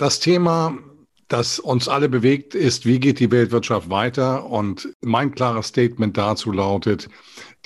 [0.00, 0.78] Das Thema,
[1.28, 4.46] das uns alle bewegt, ist, wie geht die Weltwirtschaft weiter?
[4.46, 7.10] Und mein klares Statement dazu lautet,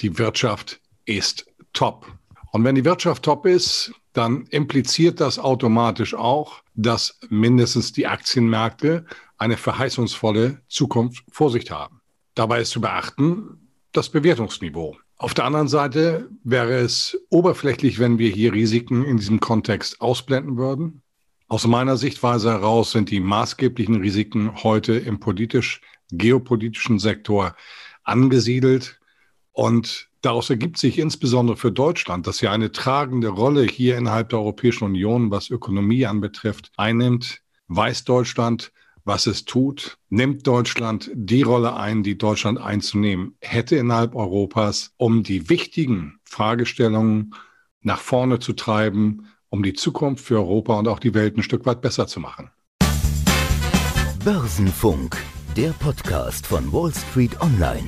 [0.00, 2.10] die Wirtschaft ist top.
[2.50, 9.06] Und wenn die Wirtschaft top ist, dann impliziert das automatisch auch, dass mindestens die Aktienmärkte
[9.38, 12.00] eine verheißungsvolle Zukunft vor sich haben.
[12.34, 14.96] Dabei ist zu beachten das Bewertungsniveau.
[15.18, 20.56] Auf der anderen Seite wäre es oberflächlich, wenn wir hier Risiken in diesem Kontext ausblenden
[20.56, 21.03] würden.
[21.48, 27.54] Aus meiner Sichtweise heraus sind die maßgeblichen Risiken heute im politisch-geopolitischen Sektor
[28.02, 28.98] angesiedelt.
[29.52, 34.38] Und daraus ergibt sich insbesondere für Deutschland, dass ja eine tragende Rolle hier innerhalb der
[34.38, 38.72] Europäischen Union, was Ökonomie anbetrifft, einnimmt, weiß Deutschland,
[39.04, 45.22] was es tut, nimmt Deutschland die Rolle ein, die Deutschland einzunehmen hätte innerhalb Europas, um
[45.22, 47.34] die wichtigen Fragestellungen
[47.82, 51.64] nach vorne zu treiben, um die Zukunft für Europa und auch die Welt ein Stück
[51.64, 52.50] weit besser zu machen.
[54.24, 55.16] Börsenfunk,
[55.56, 57.86] der Podcast von Wall Street Online.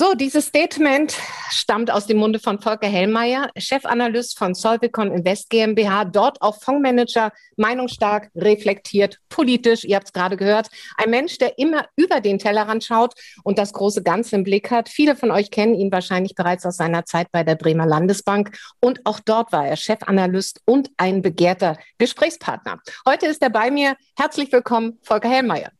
[0.00, 1.14] So, dieses Statement
[1.50, 7.32] stammt aus dem Munde von Volker Hellmeier, Chefanalyst von Solvicon Invest GmbH, dort auch Fondsmanager,
[7.56, 12.82] meinungsstark, reflektiert, politisch, ihr habt es gerade gehört, ein Mensch, der immer über den Tellerrand
[12.82, 13.12] schaut
[13.44, 14.88] und das große Ganze im Blick hat.
[14.88, 19.04] Viele von euch kennen ihn wahrscheinlich bereits aus seiner Zeit bei der Bremer Landesbank und
[19.04, 22.80] auch dort war er Chefanalyst und ein begehrter Gesprächspartner.
[23.06, 23.96] Heute ist er bei mir.
[24.16, 25.72] Herzlich willkommen, Volker Hellmeier.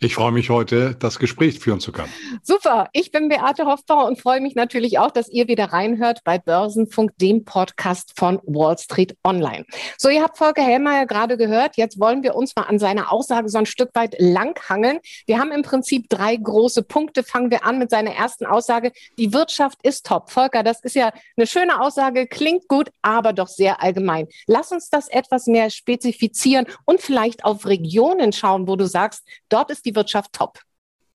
[0.00, 2.12] Ich freue mich heute, das Gespräch führen zu können.
[2.42, 2.88] Super.
[2.92, 7.16] Ich bin Beate Hofbauer und freue mich natürlich auch, dass ihr wieder reinhört bei Börsenfunk,
[7.18, 9.64] dem Podcast von Wall Street Online.
[9.96, 11.76] So, ihr habt Volker Hellmeier gerade gehört.
[11.76, 14.98] Jetzt wollen wir uns mal an seiner Aussage so ein Stück weit langhangeln.
[15.26, 17.22] Wir haben im Prinzip drei große Punkte.
[17.22, 18.92] Fangen wir an mit seiner ersten Aussage.
[19.16, 20.30] Die Wirtschaft ist top.
[20.30, 24.26] Volker, das ist ja eine schöne Aussage, klingt gut, aber doch sehr allgemein.
[24.46, 29.70] Lass uns das etwas mehr spezifizieren und vielleicht auf Regionen schauen, wo du sagst, dort
[29.70, 30.60] ist die Wirtschaft top.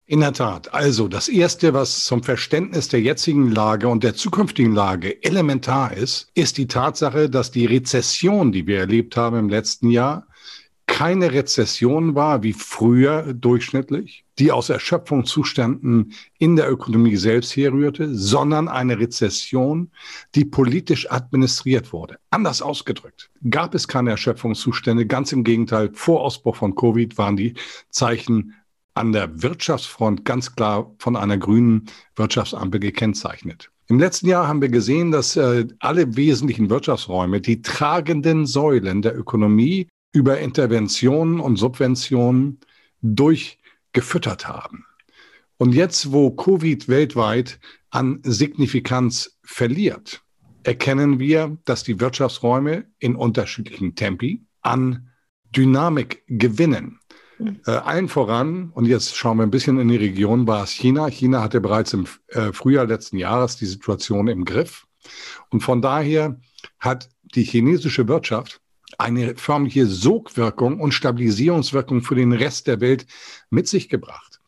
[0.09, 0.73] In der Tat.
[0.73, 6.31] Also das Erste, was zum Verständnis der jetzigen Lage und der zukünftigen Lage elementar ist,
[6.35, 10.29] ist die Tatsache, dass die Rezession, die wir erlebt haben im letzten Jahr,
[10.87, 18.69] keine Rezession war wie früher durchschnittlich, die aus Erschöpfungszuständen in der Ökonomie selbst herrührte, sondern
[18.69, 19.91] eine Rezession,
[20.37, 22.19] die politisch administriert wurde.
[22.31, 25.07] Anders ausgedrückt, gab es keine Erschöpfungszustände.
[25.07, 27.55] Ganz im Gegenteil, vor Ausbruch von Covid waren die
[27.91, 28.55] Zeichen
[28.97, 31.87] an der Wirtschaftsfront ganz klar von einer grünen
[32.17, 33.71] Wirtschaftsampel gekennzeichnet.
[33.89, 39.17] Im letzten Jahr haben wir gesehen, dass äh, alle wesentlichen Wirtschaftsräume, die tragenden Säulen der
[39.17, 42.59] Ökonomie über Interventionen und Subventionen
[43.03, 44.87] durchgefüttert haben.
[45.59, 50.23] Und jetzt, wo Covid weltweit an Signifikanz verliert,
[50.65, 55.11] erkennen wir, dass die Wirtschaftsräume in unterschiedlichen Tempi an
[55.55, 56.99] Dynamik gewinnen.
[57.39, 61.07] Äh, allen voran, und jetzt schauen wir ein bisschen in die Region, war es China.
[61.09, 64.87] China hatte bereits im äh, Frühjahr letzten Jahres die Situation im Griff.
[65.51, 66.41] Und von daher
[66.79, 68.61] hat die chinesische Wirtschaft
[68.99, 73.07] eine förmliche Sogwirkung und Stabilisierungswirkung für den Rest der Welt
[73.51, 74.41] mit sich gebracht.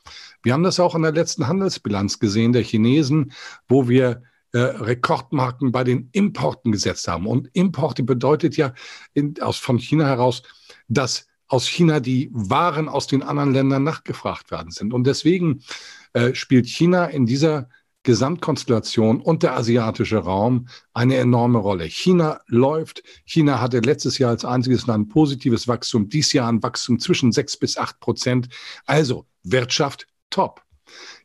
[0.42, 3.32] Wir haben das auch in der letzten Handelsbilanz gesehen der Chinesen,
[3.68, 4.22] wo wir
[4.52, 7.26] äh, Rekordmarken bei den Importen gesetzt haben.
[7.26, 8.72] Und Importe bedeutet ja
[9.12, 10.42] in, aus, von China heraus,
[10.88, 14.92] dass aus China die Waren aus den anderen Ländern nachgefragt werden sind.
[14.92, 15.62] Und deswegen
[16.12, 17.68] äh, spielt China in dieser
[18.02, 21.84] Gesamtkonstellation und der asiatische Raum eine enorme Rolle.
[21.84, 23.02] China läuft.
[23.26, 27.56] China hatte letztes Jahr als einziges Land positives Wachstum, dieses Jahr ein Wachstum zwischen sechs
[27.56, 28.48] bis acht Prozent.
[28.86, 30.62] Also Wirtschaft top.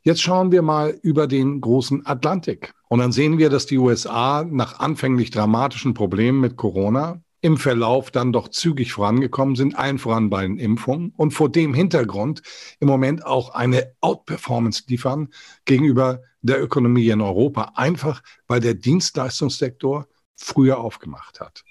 [0.02, 2.74] Jetzt schauen wir mal über den großen Atlantik.
[2.90, 8.10] Und dann sehen wir, dass die USA nach anfänglich dramatischen Problemen mit Corona im Verlauf
[8.10, 12.42] dann doch zügig vorangekommen sind, allen voran bei den Impfungen und vor dem Hintergrund
[12.80, 15.28] im Moment auch eine Outperformance liefern
[15.66, 21.66] gegenüber der Ökonomie in Europa, einfach weil der Dienstleistungssektor früher aufgemacht hat.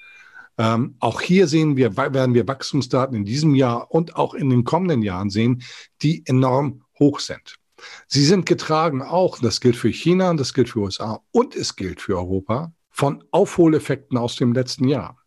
[0.58, 4.64] Ähm, auch hier sehen wir, werden wir Wachstumsdaten in diesem Jahr und auch in den
[4.64, 5.62] kommenden Jahren sehen,
[6.02, 7.56] die enorm hoch sind.
[8.08, 12.02] Sie sind getragen auch, das gilt für China, das gilt für USA und es gilt
[12.02, 15.21] für Europa, von Aufholeffekten aus dem letzten Jahr.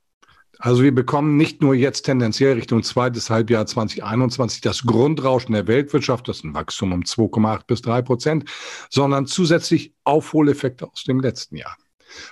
[0.60, 6.28] Also wir bekommen nicht nur jetzt tendenziell Richtung zweites Halbjahr 2021 das Grundrauschen der Weltwirtschaft,
[6.28, 8.46] das ist ein Wachstum um 2,8 bis 3 Prozent,
[8.90, 11.76] sondern zusätzlich Aufholeffekte aus dem letzten Jahr.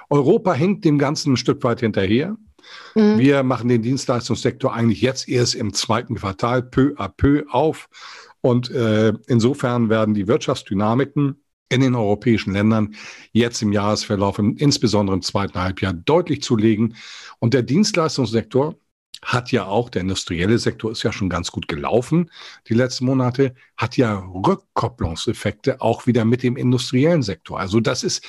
[0.09, 2.37] Europa hinkt dem Ganzen ein Stück weit hinterher.
[2.95, 3.17] Mhm.
[3.17, 7.89] Wir machen den Dienstleistungssektor eigentlich jetzt erst im zweiten Quartal peu à peu auf.
[8.41, 12.95] Und äh, insofern werden die Wirtschaftsdynamiken in den europäischen Ländern
[13.31, 16.95] jetzt im Jahresverlauf, insbesondere im zweiten Halbjahr, deutlich zulegen.
[17.39, 18.75] Und der Dienstleistungssektor
[19.23, 22.29] hat ja auch, der industrielle Sektor ist ja schon ganz gut gelaufen
[22.67, 27.59] die letzten Monate, hat ja Rückkopplungseffekte auch wieder mit dem industriellen Sektor.
[27.59, 28.23] Also das ist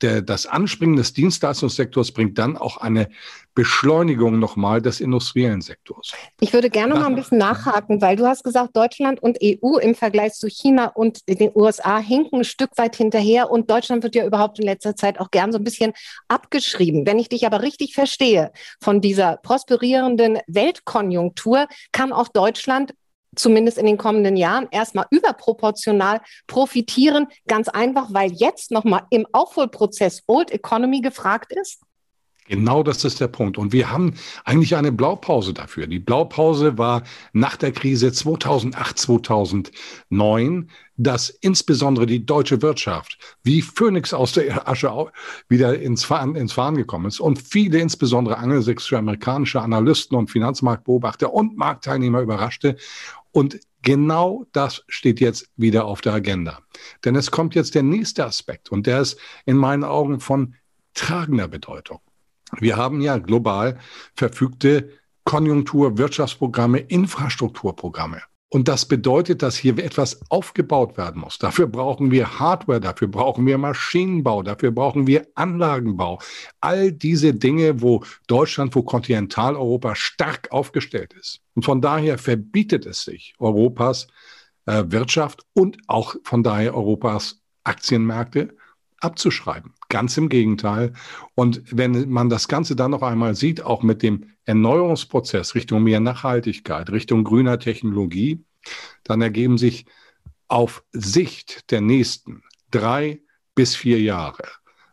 [0.00, 3.08] der, das Anspringen des Dienstleistungssektors bringt dann auch eine
[3.54, 6.12] Beschleunigung nochmal des industriellen Sektors.
[6.40, 9.78] Ich würde gerne noch mal ein bisschen nachhaken, weil du hast gesagt, Deutschland und EU
[9.78, 14.14] im Vergleich zu China und den USA hinken ein Stück weit hinterher und Deutschland wird
[14.14, 15.94] ja überhaupt in letzter Zeit auch gern so ein bisschen
[16.28, 17.06] abgeschrieben.
[17.06, 22.94] Wenn ich dich aber richtig verstehe, von dieser prosperierenden Weltkonjunktur kann auch Deutschland
[23.36, 30.22] zumindest in den kommenden Jahren erstmal überproportional profitieren, ganz einfach, weil jetzt nochmal im Aufholprozess
[30.26, 31.80] Old Economy gefragt ist?
[32.48, 33.58] Genau das ist der Punkt.
[33.58, 34.14] Und wir haben
[34.44, 35.86] eigentlich eine Blaupause dafür.
[35.86, 37.02] Die Blaupause war
[37.32, 44.86] nach der Krise 2008, 2009, dass insbesondere die deutsche Wirtschaft wie Phönix aus der Asche
[45.48, 51.32] wieder ins Fahren, ins Fahren gekommen ist und viele, insbesondere angelsächsische, amerikanische Analysten und Finanzmarktbeobachter
[51.32, 52.76] und Marktteilnehmer überraschte.
[53.32, 56.60] Und genau das steht jetzt wieder auf der Agenda.
[57.04, 60.54] Denn es kommt jetzt der nächste Aspekt und der ist in meinen Augen von
[60.94, 62.00] tragender Bedeutung.
[62.58, 63.78] Wir haben ja global
[64.14, 64.90] verfügte
[65.24, 68.22] Konjunktur, Wirtschaftsprogramme, Infrastrukturprogramme.
[68.48, 71.38] Und das bedeutet, dass hier etwas aufgebaut werden muss.
[71.38, 76.20] Dafür brauchen wir Hardware, dafür brauchen wir Maschinenbau, dafür brauchen wir Anlagenbau.
[76.60, 81.40] All diese Dinge, wo Deutschland, wo Kontinentaleuropa stark aufgestellt ist.
[81.54, 84.06] Und von daher verbietet es sich Europas
[84.66, 88.56] äh, Wirtschaft und auch von daher Europas Aktienmärkte
[89.00, 89.74] abzuschreiben.
[89.88, 90.92] Ganz im Gegenteil.
[91.34, 96.00] Und wenn man das Ganze dann noch einmal sieht, auch mit dem Erneuerungsprozess Richtung mehr
[96.00, 98.44] Nachhaltigkeit, Richtung grüner Technologie,
[99.04, 99.86] dann ergeben sich
[100.48, 103.20] auf Sicht der nächsten drei
[103.54, 104.42] bis vier Jahre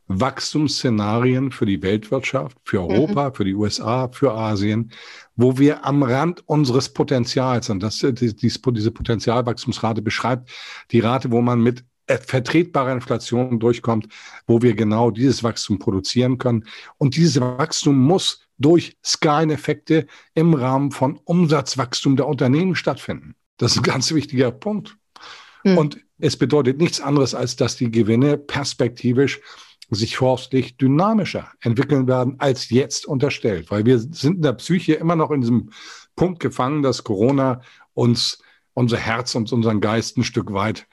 [0.08, 2.90] Wachstumsszenarien für die Weltwirtschaft, für mhm.
[2.90, 3.34] Europa, mhm.
[3.34, 4.92] für die USA, für Asien,
[5.36, 10.50] wo wir am Rand unseres Potenzials, und das, diese Potenzialwachstumsrate beschreibt
[10.92, 14.08] die Rate, wo man mit äh, vertretbare Inflation durchkommt,
[14.48, 16.66] wo wir genau dieses Wachstum produzieren können.
[16.98, 23.36] Und dieses Wachstum muss durch Skaleneffekte im Rahmen von Umsatzwachstum der Unternehmen stattfinden.
[23.58, 24.98] Das ist ein ganz wichtiger Punkt.
[25.64, 25.78] Mhm.
[25.78, 29.42] Und es bedeutet nichts anderes, als dass die Gewinne perspektivisch
[29.90, 33.70] sich forstlich dynamischer entwickeln werden, als jetzt unterstellt.
[33.70, 35.70] Weil wir sind in der Psyche immer noch in diesem
[36.16, 37.62] Punkt gefangen, dass Corona
[37.94, 38.40] uns
[38.74, 40.88] unser Herz und unseren Geist ein Stück weit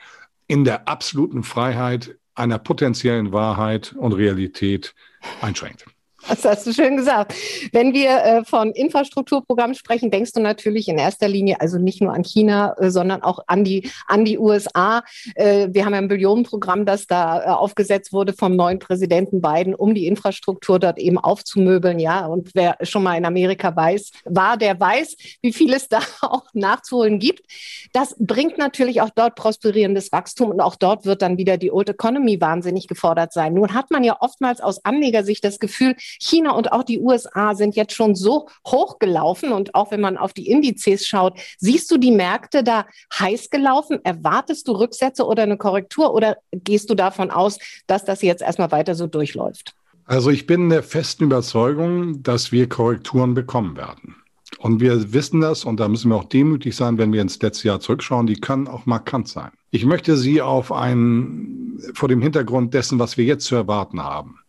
[0.50, 4.96] in der absoluten Freiheit einer potenziellen Wahrheit und Realität
[5.40, 5.86] einschränkt.
[6.28, 7.34] Das hast du schön gesagt.
[7.72, 12.12] Wenn wir äh, von Infrastrukturprogrammen sprechen, denkst du natürlich in erster Linie also nicht nur
[12.12, 15.02] an China, äh, sondern auch an die, an die USA.
[15.34, 19.74] Äh, wir haben ja ein Billionenprogramm, das da äh, aufgesetzt wurde vom neuen Präsidenten Biden,
[19.74, 21.98] um die Infrastruktur dort eben aufzumöbeln.
[21.98, 26.00] Ja, und wer schon mal in Amerika weiß, war, der weiß, wie viel es da
[26.20, 27.46] auch nachzuholen gibt.
[27.92, 31.88] Das bringt natürlich auch dort prosperierendes Wachstum und auch dort wird dann wieder die Old
[31.88, 33.54] Economy wahnsinnig gefordert sein.
[33.54, 37.74] Nun hat man ja oftmals aus Anlegersicht das Gefühl, China und auch die USA sind
[37.76, 42.10] jetzt schon so hochgelaufen und auch wenn man auf die Indizes schaut, siehst du die
[42.10, 42.86] Märkte da
[43.18, 43.98] heiß gelaufen?
[44.04, 48.70] Erwartest du Rücksätze oder eine Korrektur oder gehst du davon aus, dass das jetzt erstmal
[48.70, 49.74] weiter so durchläuft?
[50.04, 54.16] Also ich bin der festen Überzeugung, dass wir Korrekturen bekommen werden.
[54.58, 57.68] Und wir wissen das, und da müssen wir auch demütig sein, wenn wir ins letzte
[57.68, 59.50] Jahr zurückschauen, die können auch markant sein.
[59.70, 64.40] Ich möchte Sie auf einen, vor dem Hintergrund dessen, was wir jetzt zu erwarten haben,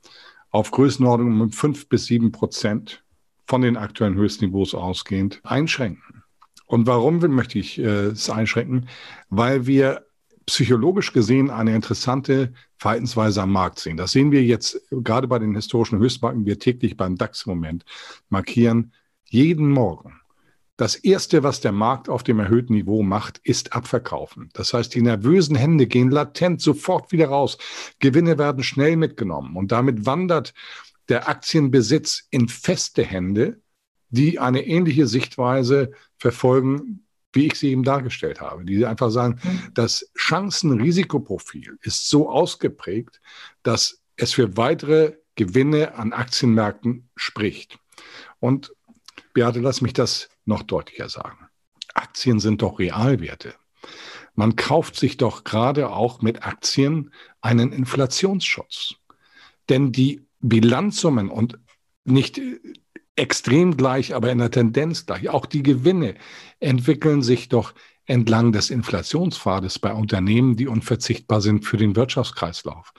[0.51, 3.03] auf Größenordnung um fünf bis sieben Prozent
[3.47, 6.23] von den aktuellen Höchstniveaus ausgehend einschränken.
[6.65, 8.87] Und warum möchte ich äh, es einschränken?
[9.29, 10.05] Weil wir
[10.45, 13.97] psychologisch gesehen eine interessante Verhaltensweise am Markt sehen.
[13.97, 17.85] Das sehen wir jetzt gerade bei den historischen Höchstmarken, wir täglich beim DAX-Moment
[18.29, 18.93] markieren.
[19.25, 20.20] Jeden Morgen
[20.81, 24.49] das Erste, was der Markt auf dem erhöhten Niveau macht, ist abverkaufen.
[24.53, 27.59] Das heißt, die nervösen Hände gehen latent sofort wieder raus.
[27.99, 30.55] Gewinne werden schnell mitgenommen und damit wandert
[31.07, 33.61] der Aktienbesitz in feste Hände,
[34.09, 38.65] die eine ähnliche Sichtweise verfolgen, wie ich sie eben dargestellt habe.
[38.65, 39.73] Die einfach sagen, mhm.
[39.75, 43.21] das Chancen-Risikoprofil ist so ausgeprägt,
[43.61, 47.77] dass es für weitere Gewinne an Aktienmärkten spricht.
[48.39, 48.73] Und
[49.35, 51.47] Beate, lass mich das noch deutlicher sagen.
[51.93, 53.55] Aktien sind doch Realwerte.
[54.35, 58.95] Man kauft sich doch gerade auch mit Aktien einen Inflationsschutz.
[59.69, 61.57] Denn die Bilanzsummen und
[62.03, 62.39] nicht
[63.15, 66.15] extrem gleich, aber in der Tendenz gleich, auch die Gewinne
[66.59, 67.73] entwickeln sich doch
[68.05, 72.93] entlang des Inflationspfades bei Unternehmen, die unverzichtbar sind für den Wirtschaftskreislauf.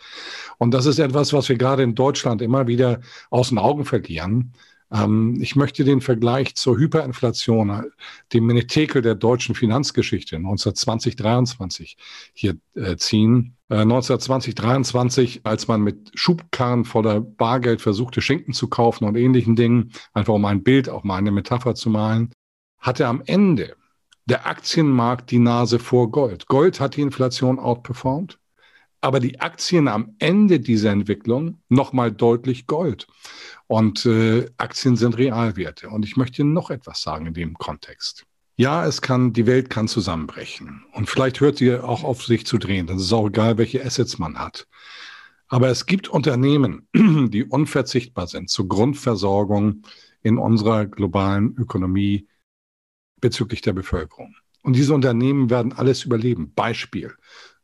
[0.59, 4.53] Und das ist etwas, was wir gerade in Deutschland immer wieder aus den Augen verlieren
[4.93, 7.85] Ähm, ich möchte den Vergleich zur Hyperinflation,
[8.33, 11.97] dem Menetekel der deutschen Finanzgeschichte 1920, 23
[12.35, 13.57] hier äh, ziehen.
[13.69, 19.57] Äh, 1920, 23, als man mit Schubkarren voller Bargeld versuchte, Schinken zu kaufen und ähnlichen
[19.57, 22.31] Dingen, einfach um ein Bild, auch mal eine Metapher zu malen,
[22.79, 23.77] hatte am Ende
[24.27, 26.47] der Aktienmarkt die Nase vor Gold.
[26.47, 28.39] Gold hat die Inflation outperformed
[29.03, 33.09] aber die Aktien am Ende dieser Entwicklung nochmal deutlich Gold.
[33.67, 35.91] Und äh, Aktien sind Realwerte.
[35.91, 38.25] Und ich möchte noch etwas sagen in dem Kontext.
[38.57, 40.85] Ja, es kann, die Welt kann zusammenbrechen.
[40.93, 42.87] Und vielleicht hört sie auch auf sich zu drehen.
[42.87, 44.69] Das ist auch egal, welche Assets man hat.
[45.49, 49.83] Aber es gibt Unternehmen, die unverzichtbar sind zur Grundversorgung
[50.23, 52.29] in unserer globalen Ökonomie
[53.21, 54.37] bezüglich der Bevölkerung.
[54.63, 56.53] Und diese Unternehmen werden alles überleben.
[56.55, 57.17] Beispiel.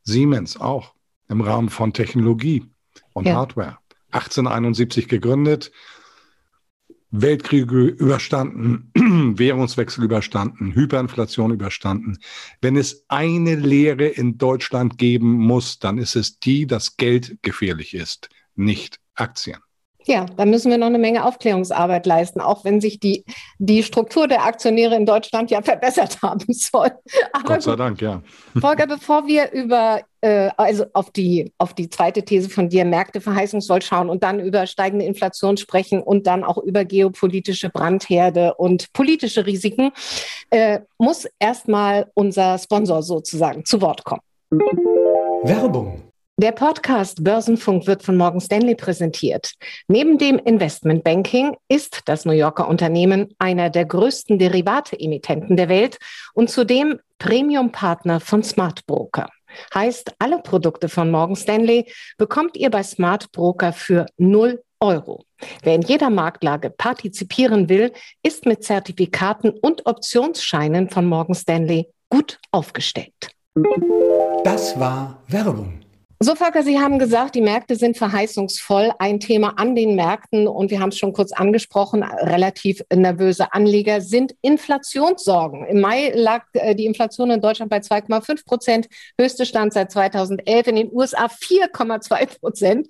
[0.03, 0.95] Siemens auch
[1.29, 2.65] im Rahmen von Technologie
[3.13, 3.37] und ja.
[3.37, 3.79] Hardware.
[4.11, 5.71] 1871 gegründet,
[7.11, 8.91] Weltkriege überstanden,
[9.39, 12.19] Währungswechsel überstanden, Hyperinflation überstanden.
[12.61, 17.95] Wenn es eine Lehre in Deutschland geben muss, dann ist es die, dass Geld gefährlich
[17.95, 19.59] ist, nicht Aktien.
[20.09, 23.27] Ja, da müssen wir noch eine Menge Aufklärungsarbeit leisten, auch wenn sich die,
[23.59, 26.91] die Struktur der Aktionäre in Deutschland ja verbessert haben soll.
[27.35, 27.77] Aber Gott sei.
[27.77, 28.23] Dank, ja.
[28.59, 33.21] Volker, bevor wir über, äh, also auf die, auf die zweite These von dir, Märkte
[33.21, 38.91] verheißungsvoll schauen und dann über steigende Inflation sprechen und dann auch über geopolitische Brandherde und
[38.95, 39.91] politische Risiken,
[40.49, 44.23] äh, muss erstmal unser Sponsor sozusagen zu Wort kommen.
[45.43, 46.08] Werbung
[46.41, 49.55] der Podcast Börsenfunk wird von Morgan Stanley präsentiert.
[49.89, 55.99] Neben dem Investmentbanking ist das New Yorker Unternehmen einer der größten Derivate-Emittenten der Welt
[56.35, 59.29] und zudem Premium-Partner von Smart Broker.
[59.75, 65.25] Heißt, alle Produkte von Morgan Stanley bekommt ihr bei Smart Broker für 0 Euro.
[65.65, 67.93] Wer in jeder Marktlage partizipieren will,
[68.23, 73.33] ist mit Zertifikaten und Optionsscheinen von Morgan Stanley gut aufgestellt.
[74.45, 75.81] Das war Werbung.
[76.21, 78.91] So, Volker, Sie haben gesagt, die Märkte sind verheißungsvoll.
[78.99, 84.01] Ein Thema an den Märkten, und wir haben es schon kurz angesprochen, relativ nervöse Anleger
[84.01, 85.65] sind Inflationssorgen.
[85.67, 90.67] Im Mai lag äh, die Inflation in Deutschland bei 2,5 Prozent, höchste Stand seit 2011,
[90.67, 92.89] in den USA 4,2 Prozent.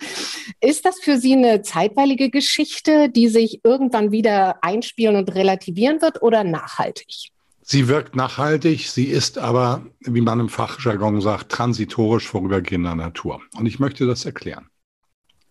[0.62, 6.22] Ist das für Sie eine zeitweilige Geschichte, die sich irgendwann wieder einspielen und relativieren wird
[6.22, 7.32] oder nachhaltig?
[7.70, 13.42] Sie wirkt nachhaltig, sie ist aber, wie man im Fachjargon sagt, transitorisch vorübergehender Natur.
[13.58, 14.70] Und ich möchte das erklären.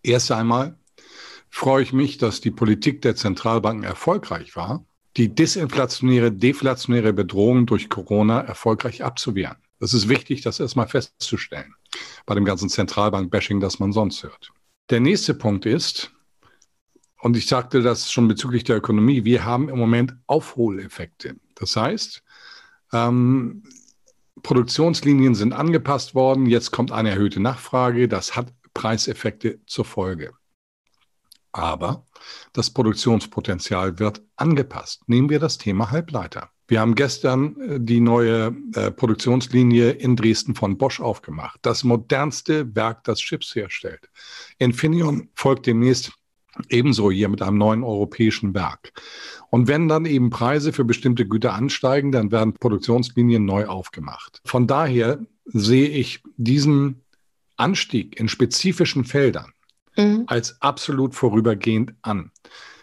[0.02, 0.80] Erst einmal
[1.52, 4.84] freue ich mich, dass die Politik der Zentralbanken erfolgreich war,
[5.16, 9.58] die disinflationäre, deflationäre Bedrohung durch Corona erfolgreich abzuwehren.
[9.80, 11.76] Das ist wichtig, das erstmal festzustellen
[12.26, 14.52] bei dem ganzen Zentralbank-Bashing, das man sonst hört.
[14.90, 16.12] Der nächste Punkt ist,
[17.22, 21.36] und ich sagte das schon bezüglich der Ökonomie, wir haben im Moment Aufholeffekte.
[21.60, 22.24] Das heißt,
[22.94, 23.64] ähm,
[24.44, 30.34] Produktionslinien sind angepasst worden, jetzt kommt eine erhöhte Nachfrage, das hat Preiseffekte zur Folge.
[31.52, 32.06] Aber
[32.54, 35.02] das Produktionspotenzial wird angepasst.
[35.08, 36.52] Nehmen wir das Thema Halbleiter.
[36.68, 41.60] Wir haben gestern äh, die neue äh, Produktionslinie in Dresden von Bosch aufgemacht.
[41.62, 44.10] Das modernste Werk, das Chips herstellt.
[44.60, 46.12] Infineon folgt demnächst
[46.70, 48.94] Ebenso hier mit einem neuen europäischen Werk.
[49.50, 54.42] Und wenn dann eben Preise für bestimmte Güter ansteigen, dann werden Produktionslinien neu aufgemacht.
[54.46, 57.02] Von daher sehe ich diesen
[57.56, 59.52] Anstieg in spezifischen Feldern
[59.96, 60.24] mhm.
[60.28, 62.32] als absolut vorübergehend an.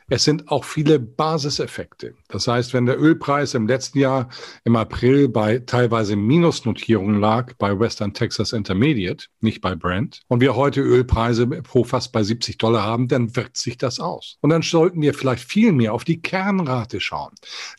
[0.08, 2.14] Es sind auch viele Basiseffekte.
[2.28, 4.28] Das heißt, wenn der Ölpreis im letzten Jahr
[4.64, 10.56] im April bei teilweise Minusnotierungen lag bei Western Texas Intermediate, nicht bei Brent, und wir
[10.56, 14.37] heute Ölpreise pro fast bei 70 Dollar haben, dann wirkt sich das aus.
[14.42, 17.32] Und dann sollten wir vielleicht viel mehr auf die Kernrate schauen.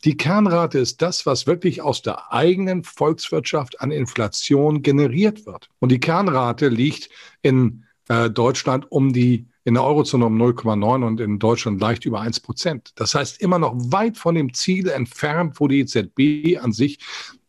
[0.03, 5.69] Die Kernrate ist das, was wirklich aus der eigenen Volkswirtschaft an Inflation generiert wird.
[5.77, 7.09] Und die Kernrate liegt
[7.43, 12.21] in äh, Deutschland um die in der Eurozone um 0,9 und in Deutschland leicht über
[12.21, 12.91] 1 Prozent.
[12.95, 16.99] Das heißt immer noch weit von dem Ziel entfernt, wo die EZB an sich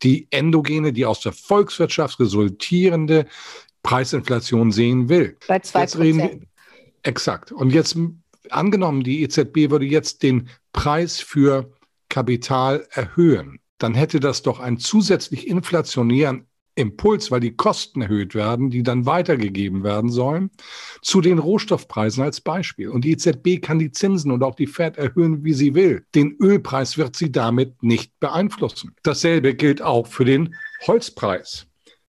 [0.02, 3.26] die endogene, die aus der Volkswirtschaft resultierende
[3.82, 5.36] Preisinflation sehen will.
[5.46, 6.46] Bei 2 Prozent.
[7.02, 7.52] Exakt.
[7.52, 7.96] Und jetzt
[8.50, 11.70] angenommen, die EZB würde jetzt den Preis für
[12.08, 16.45] Kapital erhöhen, dann hätte das doch einen zusätzlich inflationären
[16.76, 20.50] Impuls, weil die Kosten erhöht werden, die dann weitergegeben werden sollen,
[21.02, 22.90] zu den Rohstoffpreisen als Beispiel.
[22.90, 26.04] Und die EZB kann die Zinsen und auch die Fed erhöhen, wie sie will.
[26.14, 28.94] Den Ölpreis wird sie damit nicht beeinflussen.
[29.02, 30.54] Dasselbe gilt auch für den
[30.86, 31.66] Holzpreis.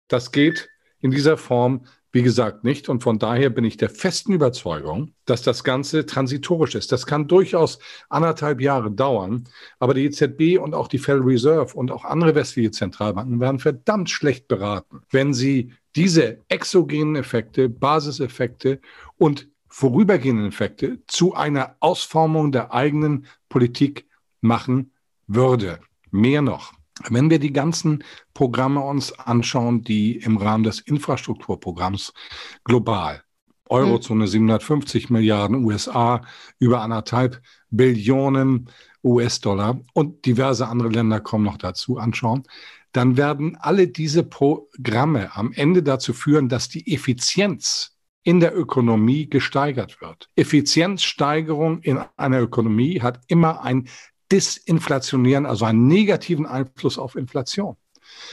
[0.08, 0.70] Das geht
[1.00, 1.86] in dieser Form
[2.18, 2.90] wie gesagt, nicht.
[2.90, 6.92] Und von daher bin ich der festen Überzeugung, dass das Ganze transitorisch ist.
[6.92, 7.78] Das kann durchaus
[8.10, 9.44] anderthalb Jahre dauern.
[9.78, 14.10] Aber die EZB und auch die Federal Reserve und auch andere westliche Zentralbanken werden verdammt
[14.10, 18.82] schlecht beraten, wenn sie diese exogenen Effekte, Basiseffekte
[19.20, 24.08] und vorübergehenden Effekte zu einer Ausformung der eigenen Politik
[24.42, 24.92] machen
[25.28, 25.82] würde.
[26.10, 26.74] Mehr noch.
[27.10, 32.14] Wenn wir die ganzen Programme uns anschauen, die im Rahmen des Infrastrukturprogramms
[32.64, 33.24] global,
[33.70, 36.22] Eurozone 750 Milliarden USA,
[36.60, 38.70] über anderthalb Billionen
[39.04, 42.44] US-Dollar und diverse andere Länder kommen noch dazu anschauen,
[42.92, 49.30] dann werden alle diese Programme am Ende dazu führen, dass die Effizienz in der Ökonomie
[49.30, 50.30] gesteigert wird.
[50.36, 53.88] Effizienzsteigerung in einer Ökonomie hat immer ein
[54.32, 57.78] disinflationieren, also einen negativen Einfluss auf Inflation.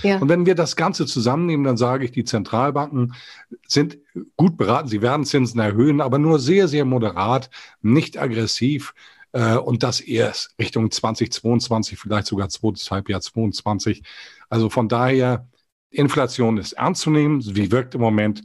[0.02, 0.18] Ja.
[0.18, 3.14] Und wenn wir das Ganze zusammennehmen, dann sage ich, die Zentralbanken
[3.66, 3.98] sind
[4.36, 4.88] gut beraten.
[4.88, 7.50] Sie werden Zinsen erhöhen, aber nur sehr, sehr moderat,
[7.82, 8.94] nicht aggressiv.
[9.32, 14.02] Äh, und das erst Richtung 2022, vielleicht sogar zweites Halbjahr 2022.
[14.48, 15.48] Also von daher,
[15.90, 17.40] Inflation ist ernst zu nehmen.
[17.40, 18.42] Sie wirkt im Moment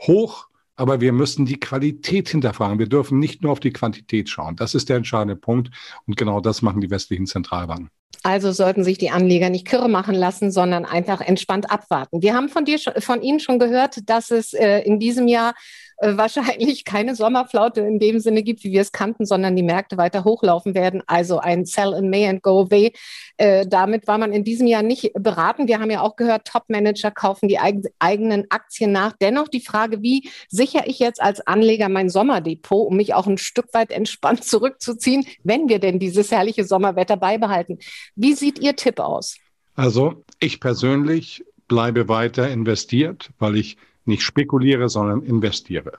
[0.00, 0.47] hoch.
[0.78, 2.78] Aber wir müssen die Qualität hinterfragen.
[2.78, 4.54] Wir dürfen nicht nur auf die Quantität schauen.
[4.54, 5.70] Das ist der entscheidende Punkt.
[6.06, 7.90] Und genau das machen die westlichen Zentralbanken.
[8.22, 12.20] Also sollten sich die Anleger nicht kirre machen lassen, sondern einfach entspannt abwarten.
[12.20, 15.54] Wir haben von dir, von Ihnen schon gehört, dass es äh, in diesem Jahr
[15.98, 19.96] äh, wahrscheinlich keine Sommerflaute in dem Sinne gibt, wie wir es kannten, sondern die Märkte
[19.96, 21.02] weiter hochlaufen werden.
[21.06, 22.92] Also ein Sell in May and Go Away.
[23.36, 25.66] Äh, damit war man in diesem Jahr nicht beraten.
[25.66, 29.12] Wir haben ja auch gehört, Top-Manager kaufen die eig eigenen Aktien nach.
[29.20, 33.38] Dennoch die Frage, wie sichere ich jetzt als Anleger mein Sommerdepot, um mich auch ein
[33.38, 37.78] Stück weit entspannt zurückzuziehen, wenn wir denn dieses herrliche Sommerwetter beibehalten?
[38.16, 39.38] Wie sieht Ihr Tipp aus?
[39.74, 45.98] Also ich persönlich bleibe weiter investiert, weil ich nicht spekuliere, sondern investiere.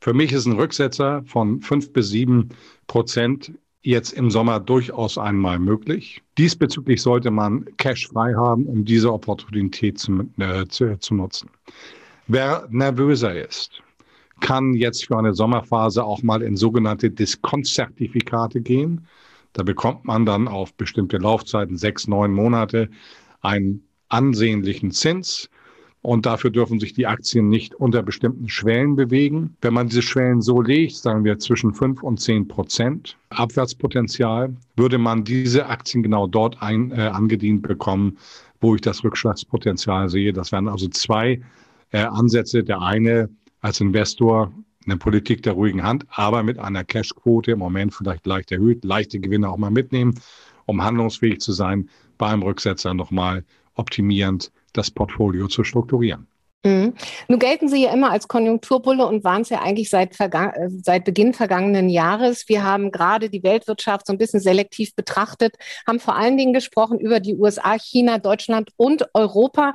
[0.00, 2.50] Für mich ist ein Rücksetzer von fünf bis sieben
[2.86, 3.52] Prozent
[3.82, 6.22] jetzt im Sommer durchaus einmal möglich.
[6.36, 11.50] Diesbezüglich sollte man Cash frei haben, um diese Opportunität zu, äh, zu, zu nutzen.
[12.26, 13.82] Wer nervöser ist,
[14.40, 19.06] kann jetzt für eine Sommerphase auch mal in sogenannte Diskontzertifikate gehen.
[19.52, 22.88] Da bekommt man dann auf bestimmte Laufzeiten, sechs, neun Monate,
[23.40, 25.48] einen ansehnlichen Zins.
[26.00, 29.56] Und dafür dürfen sich die Aktien nicht unter bestimmten Schwellen bewegen.
[29.60, 34.96] Wenn man diese Schwellen so legt, sagen wir zwischen fünf und zehn Prozent Abwärtspotenzial, würde
[34.98, 38.16] man diese Aktien genau dort ein, äh, angedient bekommen,
[38.60, 40.32] wo ich das Rückschlagspotenzial sehe.
[40.32, 41.40] Das wären also zwei
[41.90, 42.62] äh, Ansätze.
[42.62, 43.28] Der eine
[43.60, 44.52] als Investor
[44.88, 49.20] eine Politik der ruhigen Hand, aber mit einer Cashquote im Moment vielleicht leicht erhöht, leichte
[49.20, 50.18] Gewinne auch mal mitnehmen,
[50.66, 56.26] um handlungsfähig zu sein, beim Rücksetzer nochmal optimierend das Portfolio zu strukturieren.
[56.64, 56.94] Mhm.
[57.28, 61.04] Nun gelten Sie ja immer als Konjunkturbulle und waren es ja eigentlich seit, äh, seit
[61.04, 62.48] Beginn vergangenen Jahres.
[62.48, 65.54] Wir haben gerade die Weltwirtschaft so ein bisschen selektiv betrachtet,
[65.86, 69.72] haben vor allen Dingen gesprochen über die USA, China, Deutschland und Europa.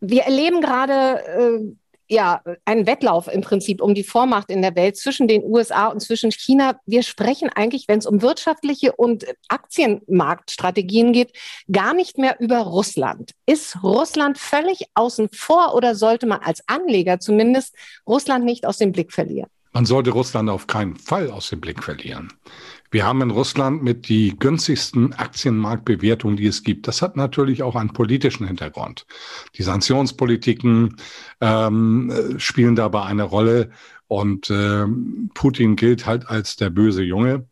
[0.00, 1.74] Wir erleben gerade äh,
[2.08, 6.00] ja, ein Wettlauf im Prinzip um die Vormacht in der Welt zwischen den USA und
[6.00, 6.78] zwischen China.
[6.86, 11.32] Wir sprechen eigentlich, wenn es um wirtschaftliche und Aktienmarktstrategien geht,
[11.70, 13.32] gar nicht mehr über Russland.
[13.46, 17.74] Ist Russland völlig außen vor oder sollte man als Anleger zumindest
[18.06, 19.48] Russland nicht aus dem Blick verlieren?
[19.74, 22.32] Man sollte Russland auf keinen Fall aus dem Blick verlieren.
[22.92, 26.86] Wir haben in Russland mit die günstigsten Aktienmarktbewertungen, die es gibt.
[26.86, 29.04] Das hat natürlich auch einen politischen Hintergrund.
[29.56, 30.94] Die Sanktionspolitiken
[31.40, 33.70] ähm, spielen dabei eine Rolle
[34.06, 34.86] und äh,
[35.34, 37.48] Putin gilt halt als der böse Junge.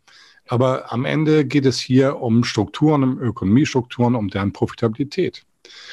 [0.47, 5.45] Aber am Ende geht es hier um Strukturen, um Ökonomiestrukturen, um deren Profitabilität.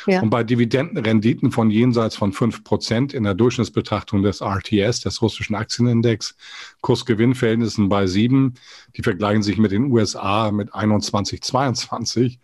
[0.08, 0.21] Ja.
[0.21, 5.55] Und bei Dividendenrenditen von jenseits von fünf Prozent in der Durchschnittsbetrachtung des RTS, des russischen
[5.55, 6.36] Aktienindex,
[6.82, 8.55] Kursgewinnverhältnissen bei sieben,
[8.95, 12.39] die vergleichen sich mit den USA mit 21, 22,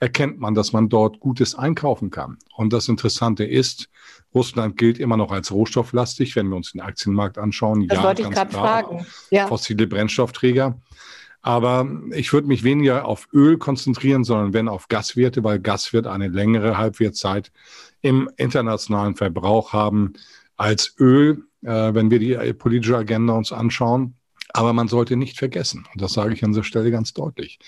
[0.00, 2.38] erkennt man, dass man dort Gutes einkaufen kann.
[2.54, 3.88] Und das Interessante ist,
[4.34, 7.88] Russland gilt immer noch als rohstofflastig, wenn wir uns den Aktienmarkt anschauen.
[7.88, 9.06] Das ja, wollte ich gerade fragen.
[9.30, 9.46] Ja.
[9.46, 10.78] Fossile Brennstoffträger.
[11.40, 16.06] Aber ich würde mich weniger auf Öl konzentrieren, sondern wenn auf Gaswerte, weil Gas wird
[16.06, 17.52] eine längere Halbwertzeit
[18.02, 20.14] im internationalen Verbrauch haben
[20.56, 24.14] als Öl, äh, wenn wir die politische Agenda uns anschauen.
[24.54, 27.58] Aber man sollte nicht vergessen, und das sage ich an dieser Stelle ganz deutlich,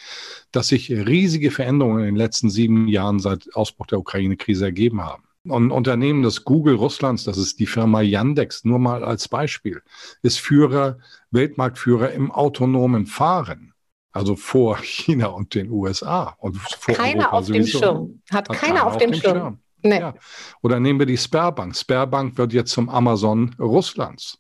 [0.51, 5.25] dass sich riesige Veränderungen in den letzten sieben Jahren seit Ausbruch der Ukraine-Krise ergeben haben.
[5.45, 9.83] Und Unternehmen des Google Russlands, das ist die Firma Yandex, nur mal als Beispiel,
[10.23, 10.99] ist Führer,
[11.31, 13.73] Weltmarktführer im autonomen Fahren.
[14.13, 16.37] Also vor China und den USA.
[16.39, 17.63] Und vor keiner Europa auf sowieso.
[17.63, 18.23] dem Schirm.
[18.31, 19.37] Hat, Hat keiner, keiner auf, dem Schirm.
[19.37, 19.59] Schirm.
[19.83, 20.01] Nee.
[20.01, 20.15] Ja.
[20.63, 21.77] Oder nehmen wir die Sperrbank.
[21.77, 24.39] Sperrbank wird jetzt zum Amazon Russlands.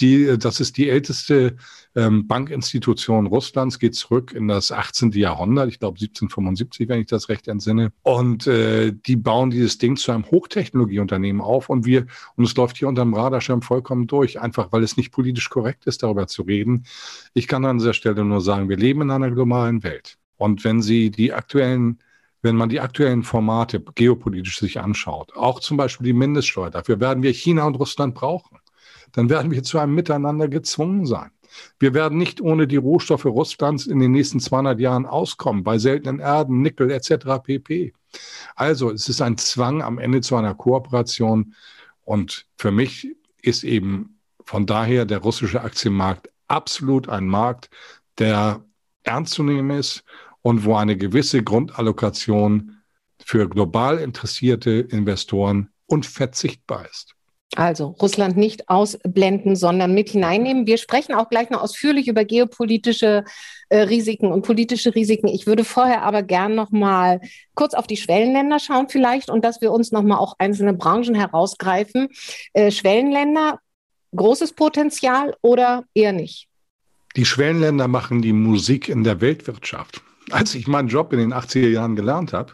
[0.00, 1.56] Die, das ist die älteste
[1.96, 5.10] ähm, Bankinstitution Russlands, geht zurück in das 18.
[5.12, 7.92] Jahrhundert, ich glaube 1775, wenn ich das recht entsinne.
[8.02, 12.76] Und äh, die bauen dieses Ding zu einem Hochtechnologieunternehmen auf und wir, und es läuft
[12.76, 16.42] hier unter dem Radarschirm vollkommen durch, einfach weil es nicht politisch korrekt ist, darüber zu
[16.42, 16.86] reden.
[17.32, 20.18] Ich kann an dieser Stelle nur sagen, wir leben in einer globalen Welt.
[20.36, 21.98] Und wenn Sie die aktuellen
[22.44, 27.22] wenn man die aktuellen Formate geopolitisch sich anschaut, auch zum Beispiel die Mindeststeuer, dafür werden
[27.22, 28.58] wir China und Russland brauchen
[29.14, 31.30] dann werden wir zu einem Miteinander gezwungen sein.
[31.78, 36.18] Wir werden nicht ohne die Rohstoffe Russlands in den nächsten 200 Jahren auskommen, bei seltenen
[36.18, 37.26] Erden, Nickel etc.
[37.42, 37.94] pp.
[38.56, 41.54] Also es ist ein Zwang am Ende zu einer Kooperation.
[42.02, 43.08] Und für mich
[43.40, 47.70] ist eben von daher der russische Aktienmarkt absolut ein Markt,
[48.18, 48.64] der
[49.04, 50.04] ernst zu nehmen ist
[50.44, 52.76] und wo eine gewisse Grundallokation
[53.24, 57.14] für global interessierte Investoren unverzichtbar ist.
[57.56, 60.66] Also Russland nicht ausblenden, sondern mit hineinnehmen.
[60.66, 63.24] Wir sprechen auch gleich noch ausführlich über geopolitische
[63.70, 65.28] äh, Risiken und politische Risiken.
[65.28, 67.20] Ich würde vorher aber gern noch mal
[67.54, 71.14] kurz auf die Schwellenländer schauen vielleicht und dass wir uns noch mal auch einzelne Branchen
[71.14, 72.08] herausgreifen.
[72.52, 73.60] Äh, Schwellenländer,
[74.14, 76.48] großes Potenzial oder eher nicht?
[77.16, 80.02] Die Schwellenländer machen die Musik in der Weltwirtschaft.
[80.30, 82.52] Als ich meinen Job in den 80er Jahren gelernt habe,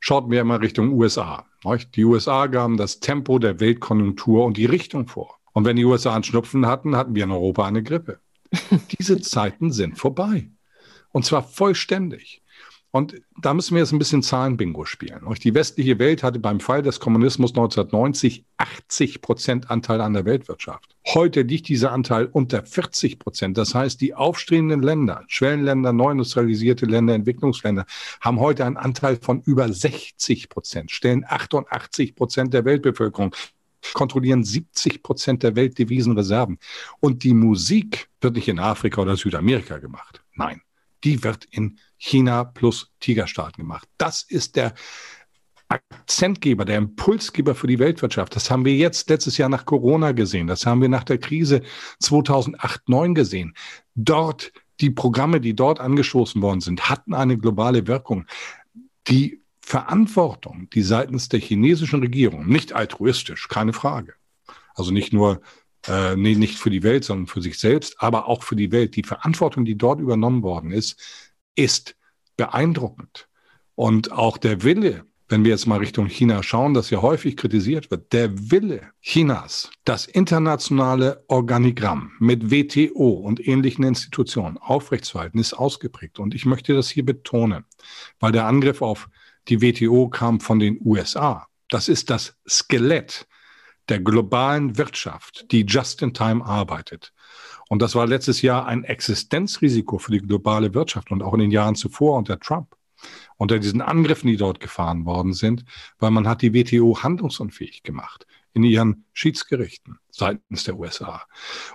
[0.00, 1.46] schaut mir immer Richtung USA.
[1.94, 5.38] Die USA gaben das Tempo der Weltkonjunktur und die Richtung vor.
[5.52, 8.20] Und wenn die USA einen Schnupfen hatten, hatten wir in Europa eine Grippe.
[8.98, 10.50] Diese Zeiten sind vorbei.
[11.12, 12.42] Und zwar vollständig.
[12.94, 15.26] Und da müssen wir jetzt ein bisschen Zahlenbingo spielen.
[15.42, 20.94] Die westliche Welt hatte beim Fall des Kommunismus 1990 80 Prozent Anteil an der Weltwirtschaft.
[21.08, 23.58] Heute liegt dieser Anteil unter 40 Prozent.
[23.58, 27.84] Das heißt, die aufstrebenden Länder, Schwellenländer, neuindustrialisierte Länder, Entwicklungsländer,
[28.20, 33.34] haben heute einen Anteil von über 60 Prozent, stellen 88 Prozent der Weltbevölkerung
[33.92, 36.60] kontrollieren 70 Prozent der Weltdevisenreserven.
[37.00, 40.22] Und die Musik wird nicht in Afrika oder Südamerika gemacht.
[40.36, 40.62] Nein,
[41.04, 43.88] die wird in China plus Tigerstaaten gemacht.
[43.98, 44.74] Das ist der
[45.68, 48.36] Akzentgeber, der Impulsgeber für die Weltwirtschaft.
[48.36, 50.46] Das haben wir jetzt letztes Jahr nach Corona gesehen.
[50.46, 51.62] Das haben wir nach der Krise
[52.00, 53.54] 2008, 2009 gesehen.
[53.94, 58.26] Dort, die Programme, die dort angestoßen worden sind, hatten eine globale Wirkung.
[59.08, 64.14] Die Verantwortung, die seitens der chinesischen Regierung, nicht altruistisch, keine Frage.
[64.74, 65.40] Also nicht nur
[65.88, 68.96] äh, nicht für die Welt, sondern für sich selbst, aber auch für die Welt.
[68.96, 71.00] Die Verantwortung, die dort übernommen worden ist,
[71.54, 71.96] ist
[72.36, 73.28] beeindruckend.
[73.74, 77.90] Und auch der Wille, wenn wir jetzt mal Richtung China schauen, das ja häufig kritisiert
[77.90, 86.18] wird, der Wille Chinas, das internationale Organigramm mit WTO und ähnlichen Institutionen aufrechtzuerhalten, ist ausgeprägt.
[86.18, 87.64] Und ich möchte das hier betonen,
[88.20, 89.08] weil der Angriff auf
[89.48, 91.46] die WTO kam von den USA.
[91.68, 93.26] Das ist das Skelett
[93.88, 97.12] der globalen Wirtschaft, die just in time arbeitet.
[97.68, 101.50] Und das war letztes Jahr ein Existenzrisiko für die globale Wirtschaft und auch in den
[101.50, 102.76] Jahren zuvor unter Trump.
[103.36, 105.64] Unter diesen Angriffen, die dort gefahren worden sind,
[105.98, 111.22] weil man hat die WTO handlungsunfähig gemacht in ihren Schiedsgerichten seitens der USA.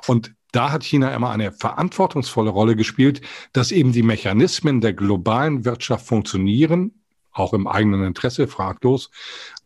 [0.08, 3.22] Und da hat China immer eine verantwortungsvolle Rolle gespielt,
[3.54, 9.12] dass eben die Mechanismen der globalen Wirtschaft funktionieren, auch im eigenen Interesse, fraglos,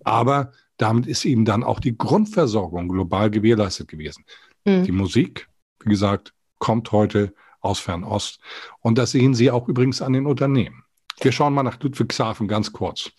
[0.03, 4.25] aber damit ist eben dann auch die Grundversorgung global gewährleistet gewesen.
[4.65, 4.83] Mhm.
[4.83, 5.47] Die Musik,
[5.83, 8.39] wie gesagt, kommt heute aus Fernost.
[8.81, 10.83] Und das sehen Sie auch übrigens an den Unternehmen.
[11.21, 13.12] Wir schauen mal nach Ludwigshafen ganz kurz.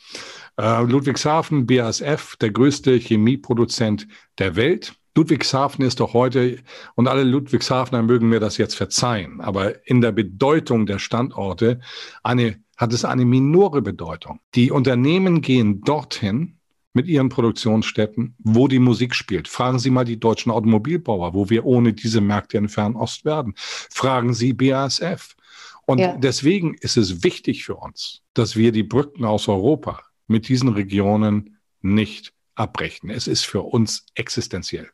[0.57, 4.07] Äh, Ludwigshafen, BASF, der größte Chemieproduzent
[4.39, 4.95] der Welt.
[5.17, 6.59] Ludwigshafen ist doch heute,
[6.97, 11.81] und alle Ludwigshafener mögen mir das jetzt verzeihen, aber in der Bedeutung der Standorte
[12.25, 14.41] eine, hat es eine minore Bedeutung.
[14.57, 16.59] Die Unternehmen gehen dorthin,
[16.95, 19.49] mit ihren Produktionsstätten, wo die Musik spielt.
[19.49, 23.55] Fragen Sie mal die deutschen Automobilbauer, wo wir ohne diese Märkte in Fernost werden.
[23.57, 25.35] Fragen Sie BASF.
[25.87, 26.17] Und ja.
[26.17, 31.59] deswegen ist es wichtig für uns, dass wir die Brücken aus Europa mit diesen Regionen
[31.83, 33.11] nicht abbrechen.
[33.11, 34.89] Es ist für uns existenziell.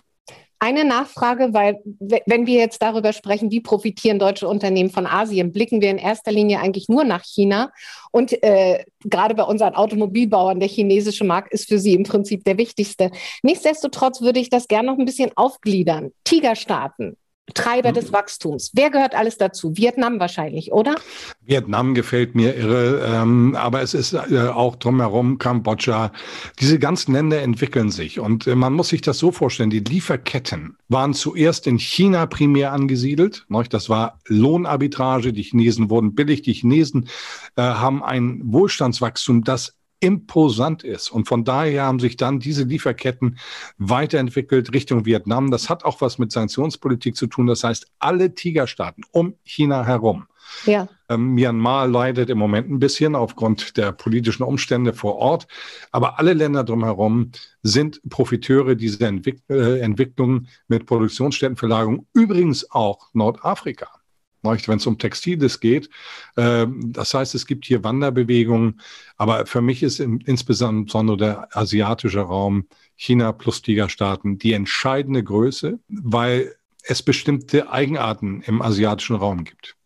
[0.63, 1.81] Eine Nachfrage, weil
[2.27, 6.33] wenn wir jetzt darüber sprechen, wie profitieren deutsche Unternehmen von Asien, blicken wir in erster
[6.33, 7.73] Linie eigentlich nur nach China.
[8.13, 12.59] Und äh, gerade bei unseren Automobilbauern, der chinesische Markt ist für sie im Prinzip der
[12.59, 13.11] wichtigste.
[13.43, 16.13] Nichtsdestotrotz würde ich das gerne noch ein bisschen aufgliedern.
[16.25, 17.17] Tigerstaaten,
[17.55, 18.15] Treiber des mhm.
[18.15, 18.71] Wachstums.
[18.75, 19.77] Wer gehört alles dazu?
[19.77, 20.97] Vietnam wahrscheinlich, oder?
[21.45, 26.13] Vietnam gefällt mir irre, ähm, aber es ist äh, auch drumherum Kambodscha.
[26.61, 30.77] Diese ganzen Länder entwickeln sich und äh, man muss sich das so vorstellen, die Lieferketten
[30.89, 33.47] waren zuerst in China primär angesiedelt.
[33.49, 33.65] Ne?
[33.69, 37.09] Das war Lohnarbitrage, die Chinesen wurden billig, die Chinesen
[37.57, 41.11] äh, haben ein Wohlstandswachstum, das imposant ist.
[41.11, 43.39] Und von daher haben sich dann diese Lieferketten
[43.79, 45.51] weiterentwickelt Richtung Vietnam.
[45.51, 47.47] Das hat auch was mit Sanktionspolitik zu tun.
[47.47, 50.27] Das heißt, alle Tigerstaaten um China herum
[50.67, 50.89] ja.
[51.09, 55.47] Ähm, Myanmar leidet im Moment ein bisschen aufgrund der politischen Umstände vor Ort.
[55.93, 57.33] Aber alle Länder drumherum
[57.63, 62.07] sind Profiteure dieser Entwick äh, Entwicklung mit Produktionsstättenverlagerung.
[62.13, 64.00] Übrigens auch Nordafrika
[64.43, 65.91] wenn es um Textiles geht.
[66.37, 68.81] Ähm, das heißt, es gibt hier Wanderbewegungen,
[69.17, 76.55] aber für mich ist insbesondere der asiatische Raum, China plus Tigerstaaten, die entscheidende Größe, weil
[76.85, 79.77] es bestimmte Eigenarten im asiatischen Raum gibt.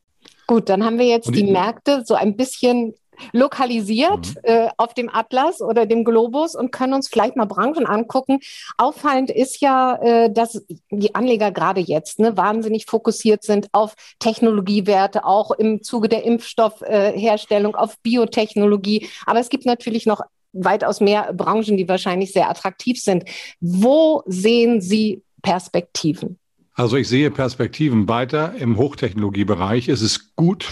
[0.47, 2.95] Gut, dann haben wir jetzt die Märkte so ein bisschen
[3.33, 4.41] lokalisiert mhm.
[4.43, 8.41] äh, auf dem Atlas oder dem Globus und können uns vielleicht mal Branchen angucken.
[8.79, 15.25] Auffallend ist ja, äh, dass die Anleger gerade jetzt ne, wahnsinnig fokussiert sind auf Technologiewerte,
[15.25, 19.09] auch im Zuge der Impfstoffherstellung, äh, auf Biotechnologie.
[19.27, 20.21] Aber es gibt natürlich noch
[20.53, 23.25] weitaus mehr Branchen, die wahrscheinlich sehr attraktiv sind.
[23.61, 26.39] Wo sehen Sie Perspektiven?
[26.75, 29.89] Also ich sehe Perspektiven weiter im Hochtechnologiebereich.
[29.89, 30.69] Es ist gut,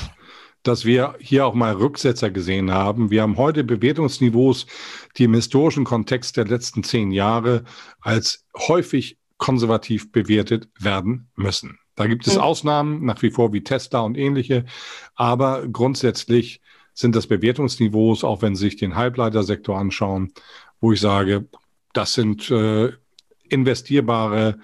[0.63, 3.11] dass wir hier auch mal Rücksetzer gesehen haben.
[3.11, 4.67] Wir haben heute Bewertungsniveaus,
[5.17, 7.65] die im historischen Kontext der letzten zehn Jahre
[8.01, 11.79] als häufig konservativ bewertet werden müssen.
[11.97, 12.43] Da gibt es mhm.
[12.43, 14.65] Ausnahmen, nach wie vor wie Tesla und ähnliche,
[15.15, 16.61] aber grundsätzlich
[16.95, 20.33] sind das Bewertungsniveaus, auch wenn Sie sich den Halbleitersektor anschauen,
[20.81, 21.49] wo ich sage,
[21.93, 22.93] das sind äh,
[23.49, 24.59] investierbare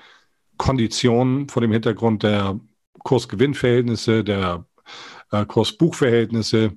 [0.56, 2.60] Konditionen vor dem Hintergrund der
[3.00, 4.66] Kursgewinnverhältnisse, der
[5.32, 6.72] äh, Kursbuchverhältnisse.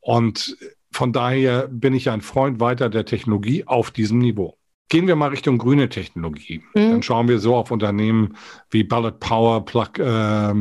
[0.00, 0.56] Und
[0.92, 4.58] von daher bin ich ein Freund weiter der Technologie auf diesem Niveau.
[4.88, 6.62] Gehen wir mal Richtung grüne Technologie.
[6.74, 6.90] Mhm.
[6.90, 8.36] Dann schauen wir so auf Unternehmen
[8.70, 10.54] wie Ballot Power, Plug, äh,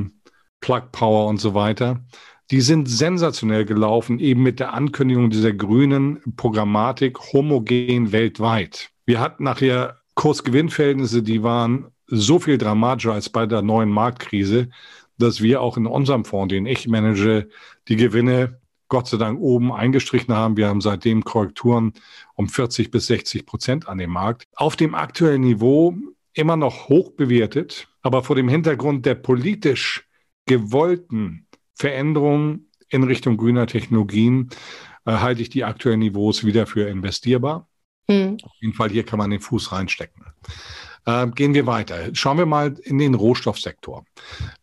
[0.62, 2.04] Plug Power und so weiter.
[2.52, 8.89] Die sind sensationell gelaufen, eben mit der Ankündigung dieser grünen Programmatik homogen weltweit.
[9.06, 14.69] Wir hatten nachher Kursgewinnverhältnisse, die waren so viel dramatischer als bei der neuen Marktkrise,
[15.17, 17.49] dass wir auch in unserem Fonds, den ich manage,
[17.88, 20.58] die Gewinne Gott sei Dank oben eingestrichen haben.
[20.58, 21.93] Wir haben seitdem Korrekturen
[22.36, 24.45] um 40 bis 60 Prozent an dem Markt.
[24.56, 25.95] Auf dem aktuellen Niveau
[26.34, 30.08] immer noch hoch bewertet, aber vor dem Hintergrund der politisch
[30.45, 34.49] gewollten Veränderungen in Richtung grüner Technologien
[35.06, 37.67] äh, halte ich die aktuellen Niveaus wieder für investierbar.
[38.08, 38.38] Hm.
[38.43, 40.23] Auf jeden Fall hier kann man den Fuß reinstecken.
[41.06, 42.10] Äh, gehen wir weiter.
[42.13, 44.06] Schauen wir mal in den Rohstoffsektor.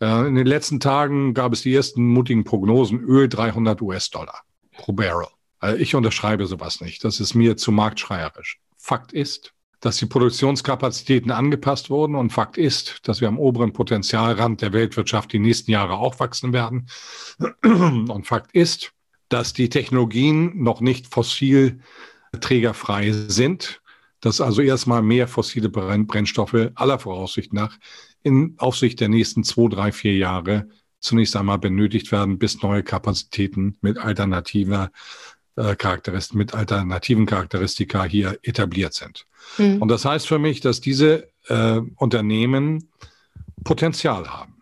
[0.01, 3.01] Äh, in den letzten Tagen gab es die ersten mutigen Prognosen.
[3.01, 5.27] Öl 300 US-Dollar pro Barrel.
[5.63, 7.05] Äh, ich unterschreibe sowas nicht.
[7.05, 8.59] Das ist mir zu marktschreierisch.
[8.77, 14.63] Fakt ist, dass die Produktionskapazitäten angepasst wurden und Fakt ist, dass wir am oberen Potenzialrand
[14.63, 16.89] der Weltwirtschaft die nächsten Jahre auch wachsen werden.
[17.63, 18.93] Und Fakt ist,
[19.31, 23.81] dass die Technologien noch nicht fossilträgerfrei sind
[24.21, 27.79] dass also erstmal mehr fossile Brennstoffe aller Voraussicht nach
[28.23, 30.69] in Aufsicht der nächsten zwei, drei, vier Jahre
[31.01, 34.91] zunächst einmal benötigt werden, bis neue Kapazitäten mit alternativer
[35.57, 39.27] äh, Charakteristik, mit alternativen Charakteristika hier etabliert sind.
[39.59, 39.81] Mhm.
[39.81, 42.91] Und das heißt für mich, dass diese äh, Unternehmen
[43.65, 44.55] Potenzial haben.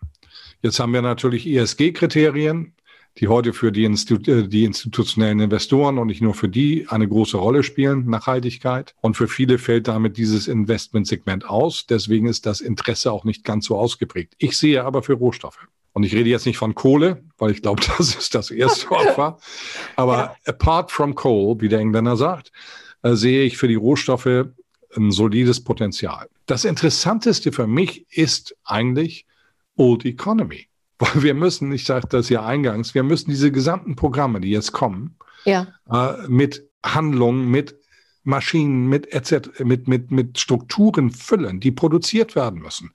[0.62, 2.74] Jetzt haben wir natürlich ESG-Kriterien,
[3.18, 7.08] die heute für die, Institu äh, die institutionellen Investoren und nicht nur für die eine
[7.08, 8.94] große Rolle spielen, Nachhaltigkeit.
[9.00, 11.86] Und für viele fällt damit dieses Investmentsegment aus.
[11.86, 14.34] Deswegen ist das Interesse auch nicht ganz so ausgeprägt.
[14.38, 15.68] Ich sehe aber für Rohstoffe.
[15.92, 19.38] Und ich rede jetzt nicht von Kohle, weil ich glaube, das ist das erste Opfer.
[19.96, 20.36] Aber ja.
[20.46, 22.52] apart from coal, wie der Engländer sagt,
[23.02, 24.46] äh, sehe ich für die Rohstoffe
[24.96, 26.28] ein solides Potenzial.
[26.46, 29.26] Das Interessanteste für mich ist eigentlich
[29.76, 30.67] Old Economy.
[30.98, 34.72] Weil wir müssen, ich sagte das ja eingangs, wir müssen diese gesamten Programme, die jetzt
[34.72, 35.68] kommen, ja.
[35.90, 37.76] äh, mit Handlungen, mit
[38.24, 42.90] Maschinen, mit, etc., mit, mit, mit Strukturen füllen, die produziert werden müssen.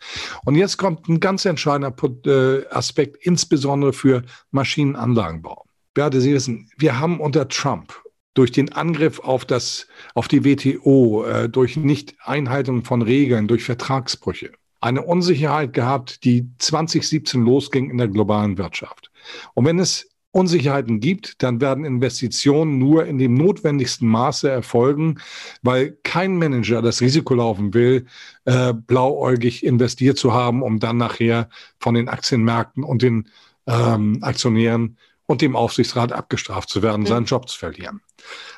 [0.46, 1.94] Und jetzt kommt ein ganz entscheidender
[2.26, 5.66] äh, Aspekt, insbesondere für Maschinenanlagenbau.
[5.94, 7.94] Beate, Sie wissen, wir haben unter Trump
[8.34, 14.52] durch den Angriff auf das, auf die WTO, äh, durch Nicht-Einhaltung von Regeln, durch Vertragsbrüche,
[14.84, 19.12] eine Unsicherheit gehabt, die 2017 losging in der globalen Wirtschaft.
[19.54, 25.19] Und wenn es Unsicherheiten gibt, dann werden Investitionen nur in dem notwendigsten Maße erfolgen,
[25.62, 28.08] weil kein Manager das Risiko laufen will,
[28.46, 33.30] äh, blauäugig investiert zu haben, um dann nachher von den Aktienmärkten und den
[33.67, 37.07] ähm, Aktionären und dem Aufsichtsrat abgestraft zu werden, mhm.
[37.07, 38.01] seinen Job zu verlieren.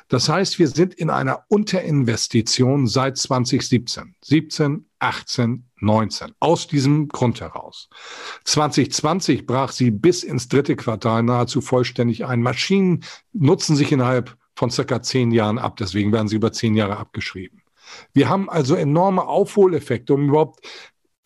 [0.08, 6.32] Das heißt, wir sind in einer Unterinvestition seit 2017, 17, 18, 19.
[6.40, 7.88] Aus diesem Grund heraus.
[8.44, 12.42] 2020 brach sie bis ins dritte Quartal nahezu vollständig ein.
[12.42, 15.76] Maschinen nutzen sich innerhalb von circa zehn Jahren ab.
[15.76, 17.62] Deswegen werden sie über zehn Jahre abgeschrieben.
[18.12, 20.66] Wir haben also enorme Aufholeffekte, um überhaupt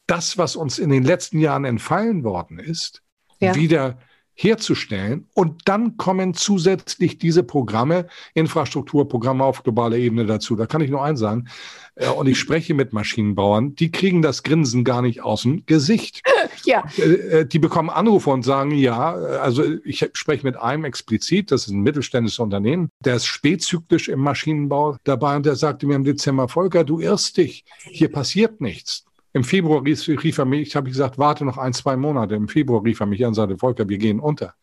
[0.07, 3.03] das, was uns in den letzten Jahren entfallen worden ist,
[3.39, 3.55] ja.
[3.55, 3.99] wieder
[4.43, 5.29] herzustellen.
[5.35, 10.57] Und dann kommen zusätzlich diese Programme, Infrastrukturprogramme auf globaler Ebene dazu.
[10.57, 11.49] Da kann ich nur eins sagen.
[11.95, 16.23] Äh, und ich spreche mit Maschinenbauern, die kriegen das Grinsen gar nicht aus dem Gesicht.
[16.65, 16.85] Ja.
[16.99, 21.67] Äh, äh, die bekommen Anrufe und sagen, ja, also ich spreche mit einem explizit, das
[21.67, 26.05] ist ein mittelständisches Unternehmen, der ist spätzyklisch im Maschinenbau dabei und der sagte mir im
[26.05, 29.05] Dezember, Volker, du irrst dich, hier passiert nichts.
[29.33, 32.35] Im Februar rief, rief er mich, ich habe gesagt, warte noch ein, zwei Monate.
[32.35, 34.55] Im Februar rief er mich an und sagte, Volker, wir gehen unter.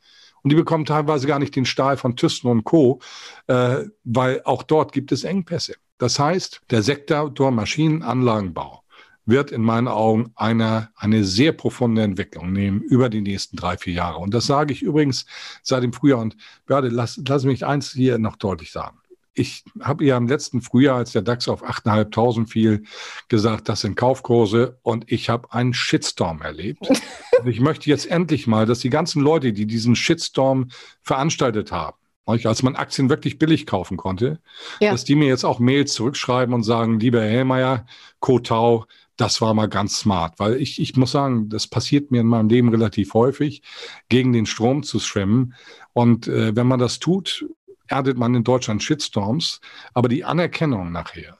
[0.43, 2.99] Und die bekommen teilweise gar nicht den Stahl von Thyssen und Co.,
[3.47, 5.75] äh, weil auch dort gibt es Engpässe.
[5.97, 8.84] Das heißt, der Sektor Maschinenanlagenbau
[9.25, 13.93] wird in meinen Augen eine, eine sehr profunde Entwicklung nehmen über die nächsten drei, vier
[13.93, 14.19] Jahre.
[14.19, 15.25] Und das sage ich übrigens
[15.63, 16.19] seit dem Frühjahr.
[16.19, 18.99] Und Börde, lass, lass mich eins hier noch deutlich sagen
[19.38, 22.84] ich habe ja im letzten Frühjahr, als der DAX auf 8.500 fiel,
[23.28, 26.88] gesagt, das sind Kaufkurse und ich habe einen Shitstorm erlebt.
[26.89, 27.00] und
[27.47, 30.69] ich möchte jetzt endlich mal, dass die ganzen Leute, die diesen Shitstorm
[31.02, 34.39] veranstaltet haben, als man Aktien wirklich billig kaufen konnte,
[34.82, 34.91] ja.
[34.91, 37.86] dass die mir jetzt auch Mails zurückschreiben und sagen, lieber Hellmeier,
[38.19, 38.86] Kotau,
[39.17, 42.50] das war mal ganz smart, weil ich, ich muss sagen, das passiert mir in meinem
[42.50, 43.62] Leben relativ häufig,
[44.10, 45.56] gegen den Strom zu schwimmen.
[45.93, 47.47] Und äh, wenn man das tut,
[47.88, 49.62] erntet man in Deutschland Shitstorms,
[49.93, 51.38] aber die Anerkennung nachher,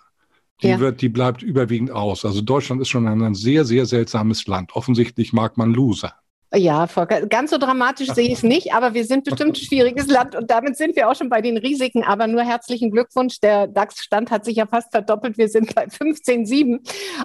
[0.62, 0.80] die ja.
[0.80, 2.26] wird, die bleibt überwiegend aus.
[2.26, 4.76] Also Deutschland ist schon ein sehr, sehr seltsames Land.
[4.76, 6.14] Offensichtlich mag man Loser.
[6.58, 6.88] Ja,
[7.30, 10.50] ganz so dramatisch sehe ich es nicht, aber wir sind bestimmt ein schwieriges Land und
[10.50, 12.04] damit sind wir auch schon bei den Risiken.
[12.04, 13.40] Aber nur herzlichen Glückwunsch.
[13.42, 15.38] Der DAX-Stand hat sich ja fast verdoppelt.
[15.38, 16.80] Wir sind bei 15,7.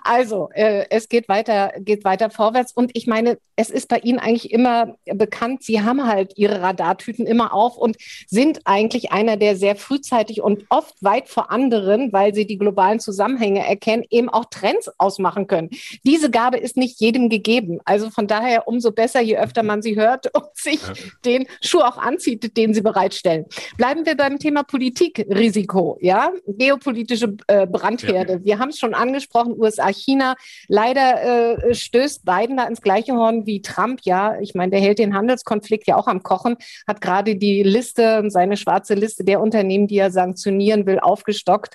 [0.05, 2.73] Also äh, es geht weiter, geht weiter vorwärts.
[2.73, 7.27] Und ich meine, es ist bei Ihnen eigentlich immer bekannt, Sie haben halt Ihre Radartüten
[7.27, 12.35] immer auf und sind eigentlich einer, der sehr frühzeitig und oft weit vor anderen, weil
[12.35, 15.71] Sie die globalen Zusammenhänge erkennen, eben auch Trends ausmachen können.
[16.05, 17.81] Diese Gabe ist nicht jedem gegeben.
[17.85, 20.81] Also von daher umso besser, je öfter man sie hört und sich
[21.25, 23.47] den Schuh auch anzieht, den sie bereitstellen.
[23.77, 28.35] Bleiben wir beim Thema Politikrisiko, ja, geopolitische äh, Brandherde.
[28.35, 28.45] Ja.
[28.45, 30.35] Wir haben es schon angesprochen, USA, China.
[30.69, 34.01] Leider äh, stößt Biden da ins gleiche Horn wie Trump.
[34.05, 36.57] Ja, ich meine, der hält den Handelskonflikt ja auch am Kochen,
[36.87, 41.75] hat gerade die Liste, seine schwarze Liste der Unternehmen, die er sanktionieren will, aufgestockt.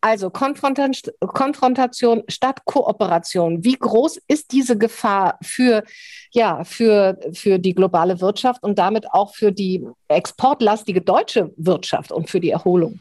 [0.00, 3.64] Also Konfrontation statt Kooperation.
[3.64, 5.82] Wie groß ist diese Gefahr für
[6.32, 12.28] ja, für, für die globale Wirtschaft und damit auch für die exportlastige deutsche Wirtschaft und
[12.28, 13.00] für die Erholung?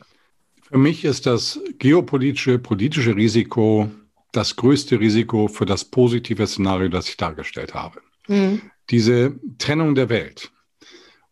[0.62, 3.90] Für mich ist das geopolitische, politische Risiko
[4.32, 8.02] das größte Risiko für das positive Szenario, das ich dargestellt habe.
[8.28, 8.62] Mhm.
[8.90, 10.52] Diese Trennung der Welt.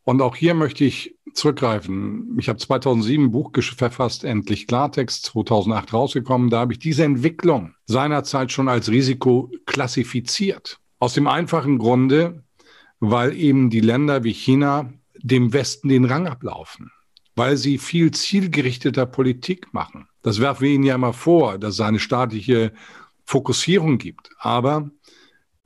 [0.03, 2.35] Und auch hier möchte ich zurückgreifen.
[2.39, 6.49] Ich habe 2007 ein Buch verfasst, endlich Klartext, 2008 rausgekommen.
[6.49, 10.79] Da habe ich diese Entwicklung seinerzeit schon als Risiko klassifiziert.
[10.99, 12.43] Aus dem einfachen Grunde,
[12.99, 16.91] weil eben die Länder wie China dem Westen den Rang ablaufen,
[17.35, 20.07] weil sie viel zielgerichteter Politik machen.
[20.21, 22.73] Das werfen wir ihnen ja immer vor, dass es eine staatliche
[23.23, 24.29] Fokussierung gibt.
[24.39, 24.89] Aber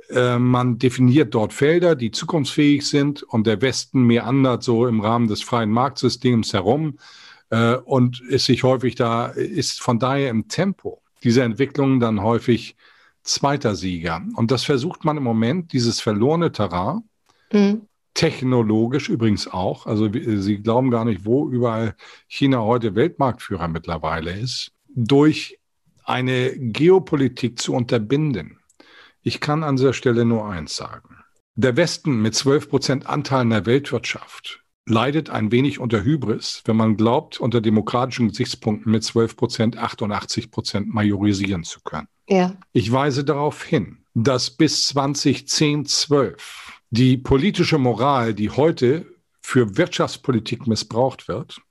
[0.10, 5.28] äh, man definiert dort Felder, die zukunftsfähig sind und der Westen meandert so im Rahmen
[5.28, 7.00] des freien Marktsystems herum
[7.50, 12.76] äh, und ist sich häufig da, ist von daher im Tempo dieser Entwicklungen dann häufig
[13.24, 14.22] zweiter Sieger.
[14.36, 17.04] Und das versucht man im Moment, dieses verlorene Terrain,
[17.52, 17.88] mhm.
[18.14, 19.86] technologisch übrigens auch.
[19.86, 21.96] Also Sie glauben gar nicht, wo überall
[22.28, 25.60] China heute Weltmarktführer mittlerweile ist, durch
[26.04, 28.60] eine Geopolitik zu unterbinden.
[29.22, 31.18] Ich kann an dieser Stelle nur eins sagen.
[31.56, 36.76] Der Westen mit 12 Prozent Anteil in der Weltwirtschaft leidet ein wenig unter Hybris, wenn
[36.76, 42.08] man glaubt, unter demokratischen Gesichtspunkten mit 12 Prozent 88 Prozent majorisieren zu können.
[42.28, 42.56] Ja.
[42.72, 49.06] Ich weise darauf hin, dass bis 2010, 12 die politische Moral, die heute
[49.42, 51.62] für Wirtschaftspolitik missbraucht wird,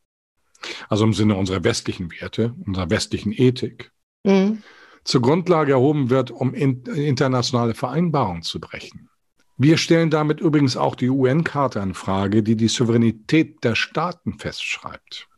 [0.89, 3.93] also im Sinne unserer westlichen Werte, unserer westlichen Ethik,
[4.25, 4.63] mhm.
[5.05, 9.09] zur Grundlage erhoben wird, um in, internationale Vereinbarungen zu brechen.
[9.57, 15.29] Wir stellen damit übrigens auch die UN-Karte in Frage, die die Souveränität der Staaten festschreibt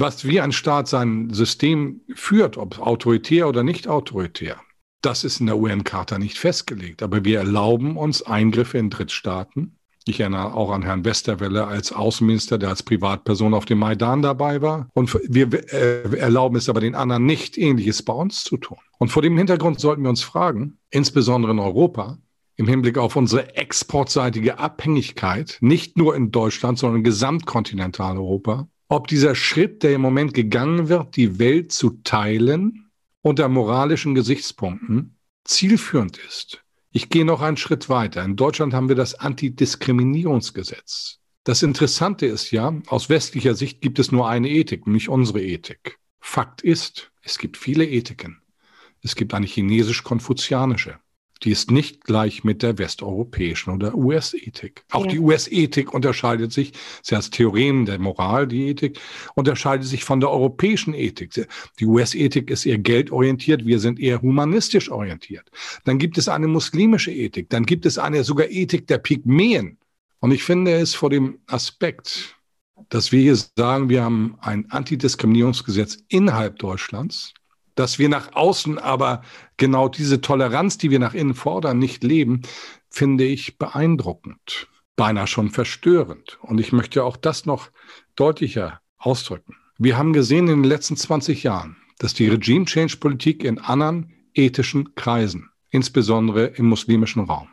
[0.00, 4.56] was wie ein Staat sein System führt, ob autoritär oder nicht autoritär,
[5.02, 7.02] das ist in der UN-Charta nicht festgelegt.
[7.02, 9.76] Aber wir erlauben uns Eingriffe in Drittstaaten.
[10.06, 14.62] Ich erinnere auch an Herrn Westerwelle als Außenminister, der als Privatperson auf dem Maidan dabei
[14.62, 14.88] war.
[14.94, 18.78] Und wir äh, erlauben es aber den anderen nicht, Ähnliches bei uns zu tun.
[18.98, 22.18] Und vor dem Hintergrund sollten wir uns fragen, insbesondere in Europa,
[22.60, 29.34] im Hinblick auf unsere exportseitige Abhängigkeit, nicht nur in Deutschland, sondern in Gesamtkontinentaleuropa, ob dieser
[29.34, 32.90] Schritt, der im Moment gegangen wird, die Welt zu teilen,
[33.22, 36.62] unter moralischen Gesichtspunkten zielführend ist.
[36.92, 38.22] Ich gehe noch einen Schritt weiter.
[38.22, 41.18] In Deutschland haben wir das Antidiskriminierungsgesetz.
[41.44, 45.98] Das Interessante ist ja, aus westlicher Sicht gibt es nur eine Ethik, nämlich unsere Ethik.
[46.20, 48.42] Fakt ist, es gibt viele Ethiken.
[49.02, 50.98] Es gibt eine chinesisch-konfuzianische.
[51.42, 54.84] Die ist nicht gleich mit der westeuropäischen oder US-Ethik.
[54.90, 55.12] Auch ja.
[55.12, 56.72] die US-Ethik unterscheidet sich,
[57.02, 59.00] sie hat Theorien der Moral, die Ethik,
[59.34, 61.32] unterscheidet sich von der europäischen Ethik.
[61.78, 65.50] Die US-Ethik ist eher geldorientiert, wir sind eher humanistisch orientiert.
[65.84, 69.78] Dann gibt es eine muslimische Ethik, dann gibt es eine sogar Ethik der Pygmäen.
[70.18, 72.36] Und ich finde es vor dem Aspekt,
[72.90, 77.32] dass wir hier sagen, wir haben ein Antidiskriminierungsgesetz innerhalb Deutschlands,
[77.80, 79.22] dass wir nach außen aber
[79.56, 82.42] genau diese Toleranz, die wir nach innen fordern, nicht leben,
[82.90, 86.38] finde ich beeindruckend, beinahe schon verstörend.
[86.42, 87.70] Und ich möchte auch das noch
[88.16, 89.56] deutlicher ausdrücken.
[89.78, 95.48] Wir haben gesehen in den letzten 20 Jahren, dass die Regime-Change-Politik in anderen ethischen Kreisen,
[95.70, 97.48] insbesondere im muslimischen Raum,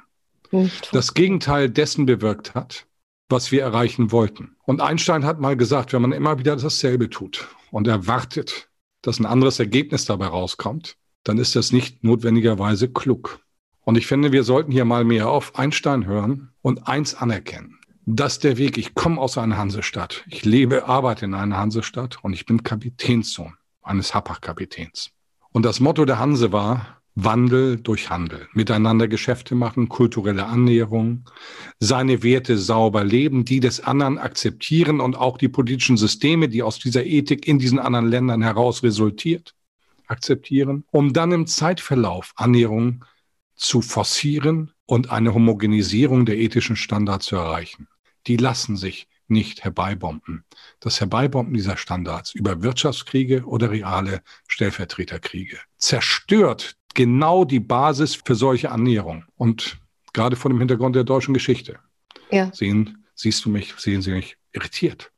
[0.91, 2.85] das Gegenteil dessen bewirkt hat,
[3.29, 4.57] was wir erreichen wollten.
[4.65, 8.66] Und Einstein hat mal gesagt, wenn man immer wieder dasselbe tut und erwartet,
[9.01, 13.39] dass ein anderes Ergebnis dabei rauskommt, dann ist das nicht notwendigerweise klug.
[13.81, 17.77] Und ich finde, wir sollten hier mal mehr auf Einstein hören und eins anerkennen.
[18.09, 22.31] dass der Weg, ich komme aus einer Hansestadt, ich lebe, arbeite in einer Hansestadt und
[22.31, 25.11] ich bin Kapitänssohn eines Happach-Kapitäns.
[25.51, 31.27] Und das Motto der Hanse war, Wandel durch Handel, miteinander Geschäfte machen, kulturelle Annäherung,
[31.79, 36.77] seine Werte sauber leben, die des anderen akzeptieren und auch die politischen Systeme, die aus
[36.77, 39.55] dieser Ethik in diesen anderen Ländern heraus resultiert,
[40.05, 43.03] akzeptieren, um dann im Zeitverlauf Annäherung
[43.55, 47.87] zu forcieren und eine Homogenisierung der ethischen Standards zu erreichen.
[48.27, 50.45] Die lassen sich nicht herbeibomben.
[50.79, 58.71] Das Herbeibomben dieser Standards über Wirtschaftskriege oder reale Stellvertreterkriege zerstört genau die Basis für solche
[58.71, 59.23] Annäherung.
[59.37, 59.77] Und
[60.13, 61.79] gerade vor dem Hintergrund der deutschen Geschichte
[62.31, 62.51] ja.
[62.53, 65.11] sehen, siehst du mich, sehen Sie mich irritiert.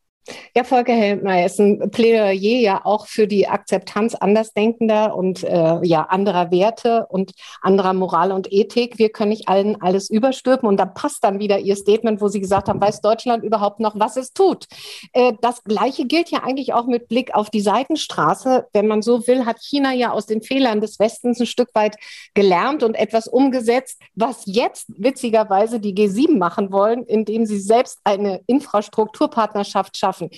[0.55, 6.03] Ja, Volker Helmeier ist ein Plädoyer ja auch für die Akzeptanz andersdenkender und äh, ja
[6.03, 8.97] anderer Werte und anderer Moral und Ethik.
[8.97, 12.39] Wir können nicht allen alles überstülpen und da passt dann wieder Ihr Statement, wo Sie
[12.39, 14.65] gesagt haben, weiß Deutschland überhaupt noch, was es tut.
[15.13, 18.67] Äh, das Gleiche gilt ja eigentlich auch mit Blick auf die Seitenstraße.
[18.73, 21.95] Wenn man so will, hat China ja aus den Fehlern des Westens ein Stück weit
[22.33, 28.41] gelernt und etwas umgesetzt, was jetzt witzigerweise die G7 machen wollen, indem sie selbst eine
[28.47, 30.29] Infrastrukturpartnerschaft schaffen schaffen.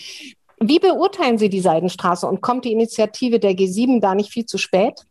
[0.60, 4.58] Wie beurteilen Sie die Seidenstraße und kommt die Initiative der G7 da nicht viel zu
[4.58, 5.06] spät?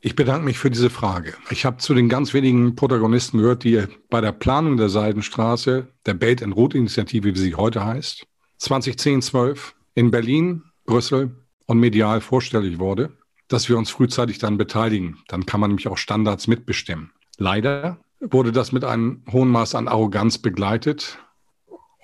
[0.00, 1.34] Ich bedanke mich für diese Frage.
[1.50, 6.14] Ich habe zu den ganz wenigen Protagonisten gehört, die bei der Planung der Seidenstraße, der
[6.14, 8.26] Belt and Road Initiative, wie sie heute heißt,
[8.58, 13.16] 2010, 12 in Berlin, Brüssel und medial vorstellig wurde,
[13.46, 15.18] dass wir uns frühzeitig dann beteiligen.
[15.28, 17.12] Dann kann man nämlich auch Standards mitbestimmen.
[17.38, 21.18] Leider wurde das mit einem hohen Maß an Arroganz begleitet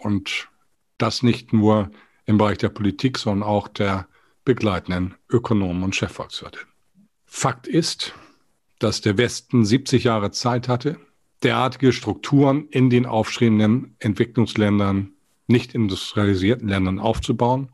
[0.01, 0.49] und
[0.99, 1.91] das nicht nur
[2.29, 4.07] im Bereich der Politik, sondern auch der
[4.45, 6.59] begleitenden Ökonomen und Chefvolkswirte.
[7.25, 8.15] Fakt ist,
[8.79, 10.99] dass der Westen 70 Jahre Zeit hatte,
[11.43, 15.13] derartige Strukturen in den aufstrebenden Entwicklungsländern,
[15.47, 17.71] nicht industrialisierten Ländern aufzubauen.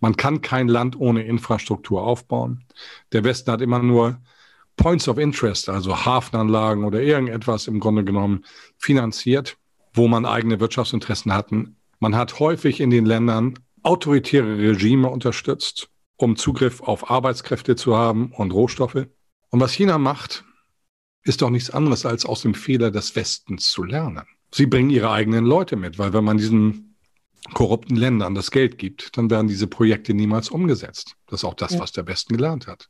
[0.00, 2.64] Man kann kein Land ohne Infrastruktur aufbauen.
[3.12, 4.18] Der Westen hat immer nur
[4.76, 8.46] Points of Interest, also Hafenanlagen oder irgendetwas im Grunde genommen
[8.78, 9.58] finanziert,
[9.92, 11.76] wo man eigene Wirtschaftsinteressen hatten.
[11.98, 18.32] Man hat häufig in den Ländern autoritäre Regime unterstützt, um Zugriff auf Arbeitskräfte zu haben
[18.32, 19.06] und Rohstoffe.
[19.50, 20.44] Und was China macht,
[21.22, 24.26] ist doch nichts anderes, als aus dem Fehler des Westens zu lernen.
[24.52, 26.96] Sie bringen ihre eigenen Leute mit, weil wenn man diesen
[27.54, 31.16] korrupten Ländern das Geld gibt, dann werden diese Projekte niemals umgesetzt.
[31.26, 31.80] Das ist auch das, ja.
[31.80, 32.88] was der Westen gelernt hat.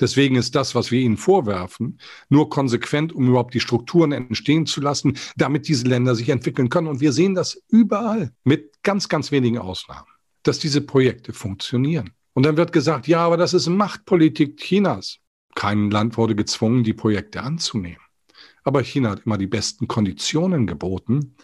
[0.00, 4.80] Deswegen ist das, was wir ihnen vorwerfen, nur konsequent, um überhaupt die Strukturen entstehen zu
[4.80, 6.86] lassen, damit diese Länder sich entwickeln können.
[6.86, 10.08] Und wir sehen das überall mit ganz, ganz wenigen Ausnahmen
[10.48, 12.10] dass diese Projekte funktionieren.
[12.32, 15.18] Und dann wird gesagt, ja, aber das ist Machtpolitik Chinas.
[15.54, 18.00] Kein Land wurde gezwungen, die Projekte anzunehmen.
[18.64, 21.36] Aber China hat immer die besten Konditionen geboten.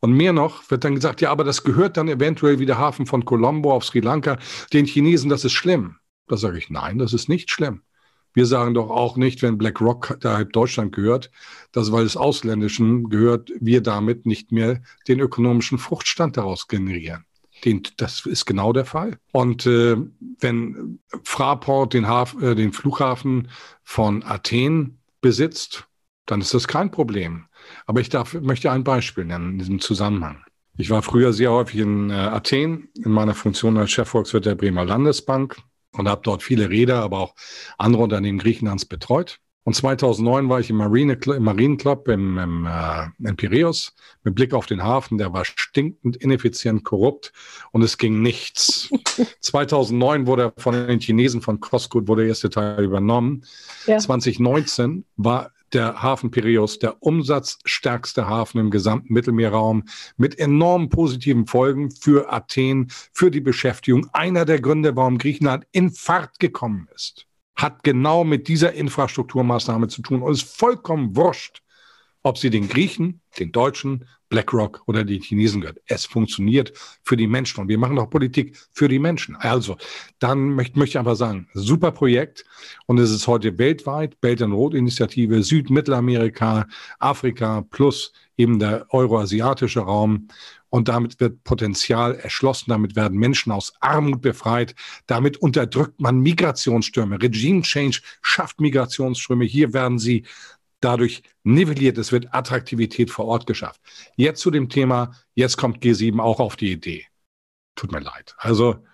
[0.00, 3.06] Und mehr noch wird dann gesagt, ja, aber das gehört dann eventuell wie der Hafen
[3.06, 4.38] von Colombo auf Sri Lanka
[4.72, 5.96] den Chinesen, das ist schlimm.
[6.28, 7.82] Da sage ich, nein, das ist nicht schlimm.
[8.32, 11.30] Wir sagen doch auch nicht, wenn BlackRock da Deutschland gehört,
[11.72, 17.24] dass weil es Ausländischen gehört, wir damit nicht mehr den ökonomischen Fruchtstand daraus generieren.
[17.64, 19.18] Den, das ist genau der Fall.
[19.32, 19.96] Und äh,
[20.40, 23.48] wenn Fraport den, Haf, äh, den Flughafen
[23.84, 25.86] von Athen besitzt,
[26.26, 27.46] dann ist das kein Problem.
[27.86, 30.44] Aber ich darf, möchte ein Beispiel nennen in diesem Zusammenhang.
[30.76, 34.84] Ich war früher sehr häufig in äh, Athen in meiner Funktion als Chefvolkswirt der Bremer
[34.84, 35.56] Landesbank
[35.92, 37.34] und habe dort viele Räder, aber auch
[37.78, 39.38] andere Unternehmen Griechenlands betreut.
[39.64, 43.94] Und 2009 war ich im, Marine, im Marienclub im, im, äh, in Piräus
[44.24, 45.18] mit Blick auf den Hafen.
[45.18, 47.32] Der war stinkend, ineffizient, korrupt
[47.70, 48.90] und es ging nichts.
[49.40, 53.44] 2009 wurde von den Chinesen von Costco wurde der erste Teil übernommen.
[53.86, 53.98] Ja.
[53.98, 59.84] 2019 war der Hafen Piräus der umsatzstärkste Hafen im gesamten Mittelmeerraum
[60.16, 64.08] mit enormen positiven Folgen für Athen, für die Beschäftigung.
[64.12, 70.02] Einer der Gründe, warum Griechenland in Fahrt gekommen ist, hat genau mit dieser Infrastrukturmaßnahme zu
[70.02, 70.22] tun.
[70.22, 71.62] Und ist vollkommen wurscht,
[72.22, 75.78] ob sie den Griechen, den Deutschen, BlackRock oder die Chinesen gehört.
[75.86, 76.72] Es funktioniert
[77.04, 79.36] für die Menschen und wir machen auch Politik für die Menschen.
[79.36, 79.76] Also,
[80.18, 82.44] dann möchte, möchte ich einfach sagen, super Projekt
[82.86, 86.66] und es ist heute weltweit, Belt and Road Initiative, Süd-, Mittelamerika,
[86.98, 90.28] Afrika plus eben der euroasiatische Raum
[90.70, 94.74] und damit wird Potenzial erschlossen, damit werden Menschen aus Armut befreit,
[95.06, 97.20] damit unterdrückt man Migrationsstürme.
[97.20, 99.44] Regime Change schafft Migrationsströme.
[99.44, 100.24] Hier werden sie
[100.84, 101.98] dadurch nivelliert.
[101.98, 103.80] Es wird Attraktivität vor Ort geschafft.
[104.16, 107.06] Jetzt zu dem Thema, jetzt kommt G7 auch auf die Idee.
[107.74, 108.34] Tut mir leid.
[108.38, 108.84] Also,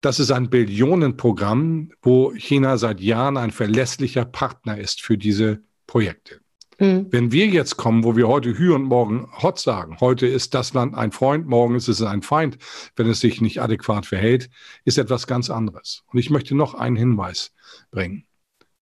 [0.00, 6.40] das ist ein Billionenprogramm, wo China seit Jahren ein verlässlicher Partner ist für diese Projekte.
[6.78, 7.06] Mhm.
[7.10, 10.74] Wenn wir jetzt kommen, wo wir heute Hü und morgen Hot sagen, heute ist das
[10.74, 12.58] Land ein Freund, morgen ist es ein Feind,
[12.96, 14.50] wenn es sich nicht adäquat verhält,
[14.84, 16.02] ist etwas ganz anderes.
[16.06, 17.52] Und ich möchte noch einen Hinweis
[17.92, 18.26] bringen.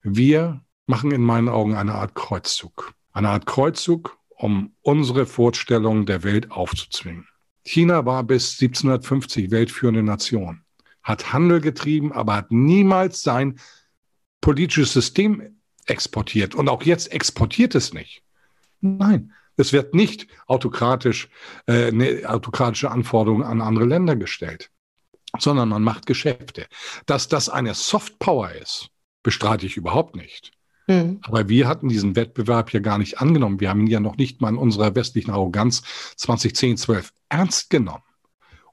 [0.03, 2.93] Wir machen in meinen Augen eine Art Kreuzzug.
[3.11, 7.27] Eine Art Kreuzzug, um unsere Vorstellungen der Welt aufzuzwingen.
[7.63, 10.61] China war bis 1750 weltführende Nation,
[11.03, 13.59] hat Handel getrieben, aber hat niemals sein
[14.39, 16.55] politisches System exportiert.
[16.55, 18.23] Und auch jetzt exportiert es nicht.
[18.79, 21.29] Nein, es wird nicht autokratisch,
[21.67, 24.69] äh, ne, autokratische Anforderungen an andere Länder gestellt,
[25.39, 26.67] sondern man macht Geschäfte.
[27.05, 28.89] Dass das eine Soft Power ist,
[29.23, 30.51] bestreite ich überhaupt nicht.
[30.87, 31.19] Mhm.
[31.23, 33.59] Aber wir hatten diesen Wettbewerb ja gar nicht angenommen.
[33.59, 35.83] Wir haben ihn ja noch nicht mal in unserer westlichen Arroganz
[36.15, 38.03] 2010, 12 ernst genommen.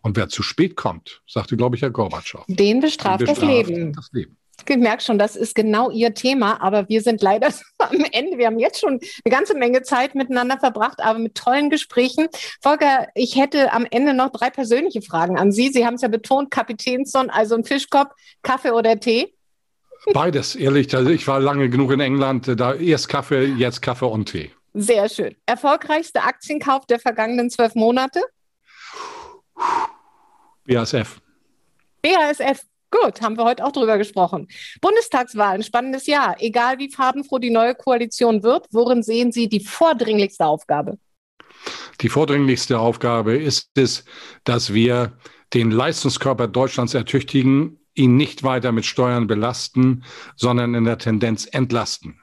[0.01, 2.45] Und wer zu spät kommt, sagte, glaube ich, Herr Gorbatschow.
[2.47, 3.93] Den bestraft, Den bestraft das Leben.
[3.95, 4.37] Das Leben.
[4.67, 7.49] Ich merke schon, das ist genau Ihr Thema, aber wir sind leider
[7.79, 8.39] am Ende.
[8.39, 12.29] Wir haben jetzt schon eine ganze Menge Zeit miteinander verbracht, aber mit tollen Gesprächen.
[12.63, 15.71] Volker, ich hätte am Ende noch drei persönliche Fragen an Sie.
[15.71, 18.13] Sie haben es ja betont, Kapitänsson, also ein Fischkopf,
[18.43, 19.35] Kaffee oder Tee?
[20.13, 20.95] Beides, ehrlich.
[20.95, 22.49] Also ich war lange genug in England.
[22.61, 24.51] Da erst Kaffee, jetzt Kaffee und Tee.
[24.75, 25.35] Sehr schön.
[25.47, 28.21] Erfolgreichster Aktienkauf der vergangenen zwölf Monate?
[30.67, 31.21] BASF.
[32.03, 32.63] BASF.
[32.91, 34.47] Gut, haben wir heute auch drüber gesprochen.
[34.81, 36.37] Bundestagswahl, ein spannendes Jahr.
[36.39, 40.99] Egal wie farbenfroh die neue Koalition wird, worin sehen Sie die vordringlichste Aufgabe?
[42.01, 44.05] Die vordringlichste Aufgabe ist es,
[44.45, 45.17] dass wir
[45.55, 50.05] den Leistungskörper Deutschlands ertüchtigen, ihn nicht weiter mit Steuern belasten,
[50.37, 52.21] sondern in der Tendenz entlasten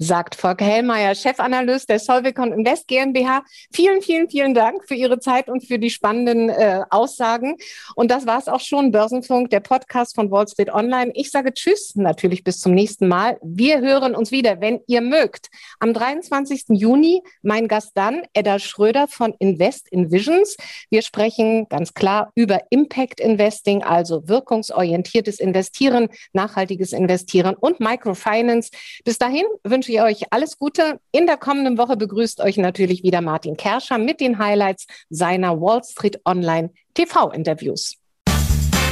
[0.00, 3.44] sagt Volker Hellmeier, Chefanalyst der Solvecon Invest GmbH.
[3.70, 7.56] Vielen, vielen, vielen Dank für Ihre Zeit und für die spannenden äh, Aussagen.
[7.94, 11.12] Und das war es auch schon, Börsenfunk, der Podcast von Wall Street Online.
[11.14, 13.38] Ich sage Tschüss, natürlich bis zum nächsten Mal.
[13.42, 15.48] Wir hören uns wieder, wenn ihr mögt.
[15.80, 16.64] Am 23.
[16.70, 20.56] Juni mein Gast dann, Edda Schröder von Invest in Visions.
[20.88, 28.70] Wir sprechen ganz klar über Impact Investing, also wirkungsorientiertes Investieren, nachhaltiges Investieren und Microfinance.
[29.04, 31.00] Bis dahin wünsche wünsche ich euch alles Gute.
[31.12, 35.82] In der kommenden Woche begrüßt euch natürlich wieder Martin Kerscher mit den Highlights seiner Wall
[35.84, 37.96] Street Online TV-Interviews.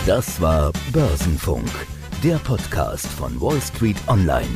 [0.07, 1.68] Das war Börsenfunk,
[2.24, 4.49] der Podcast von Wall Street Online.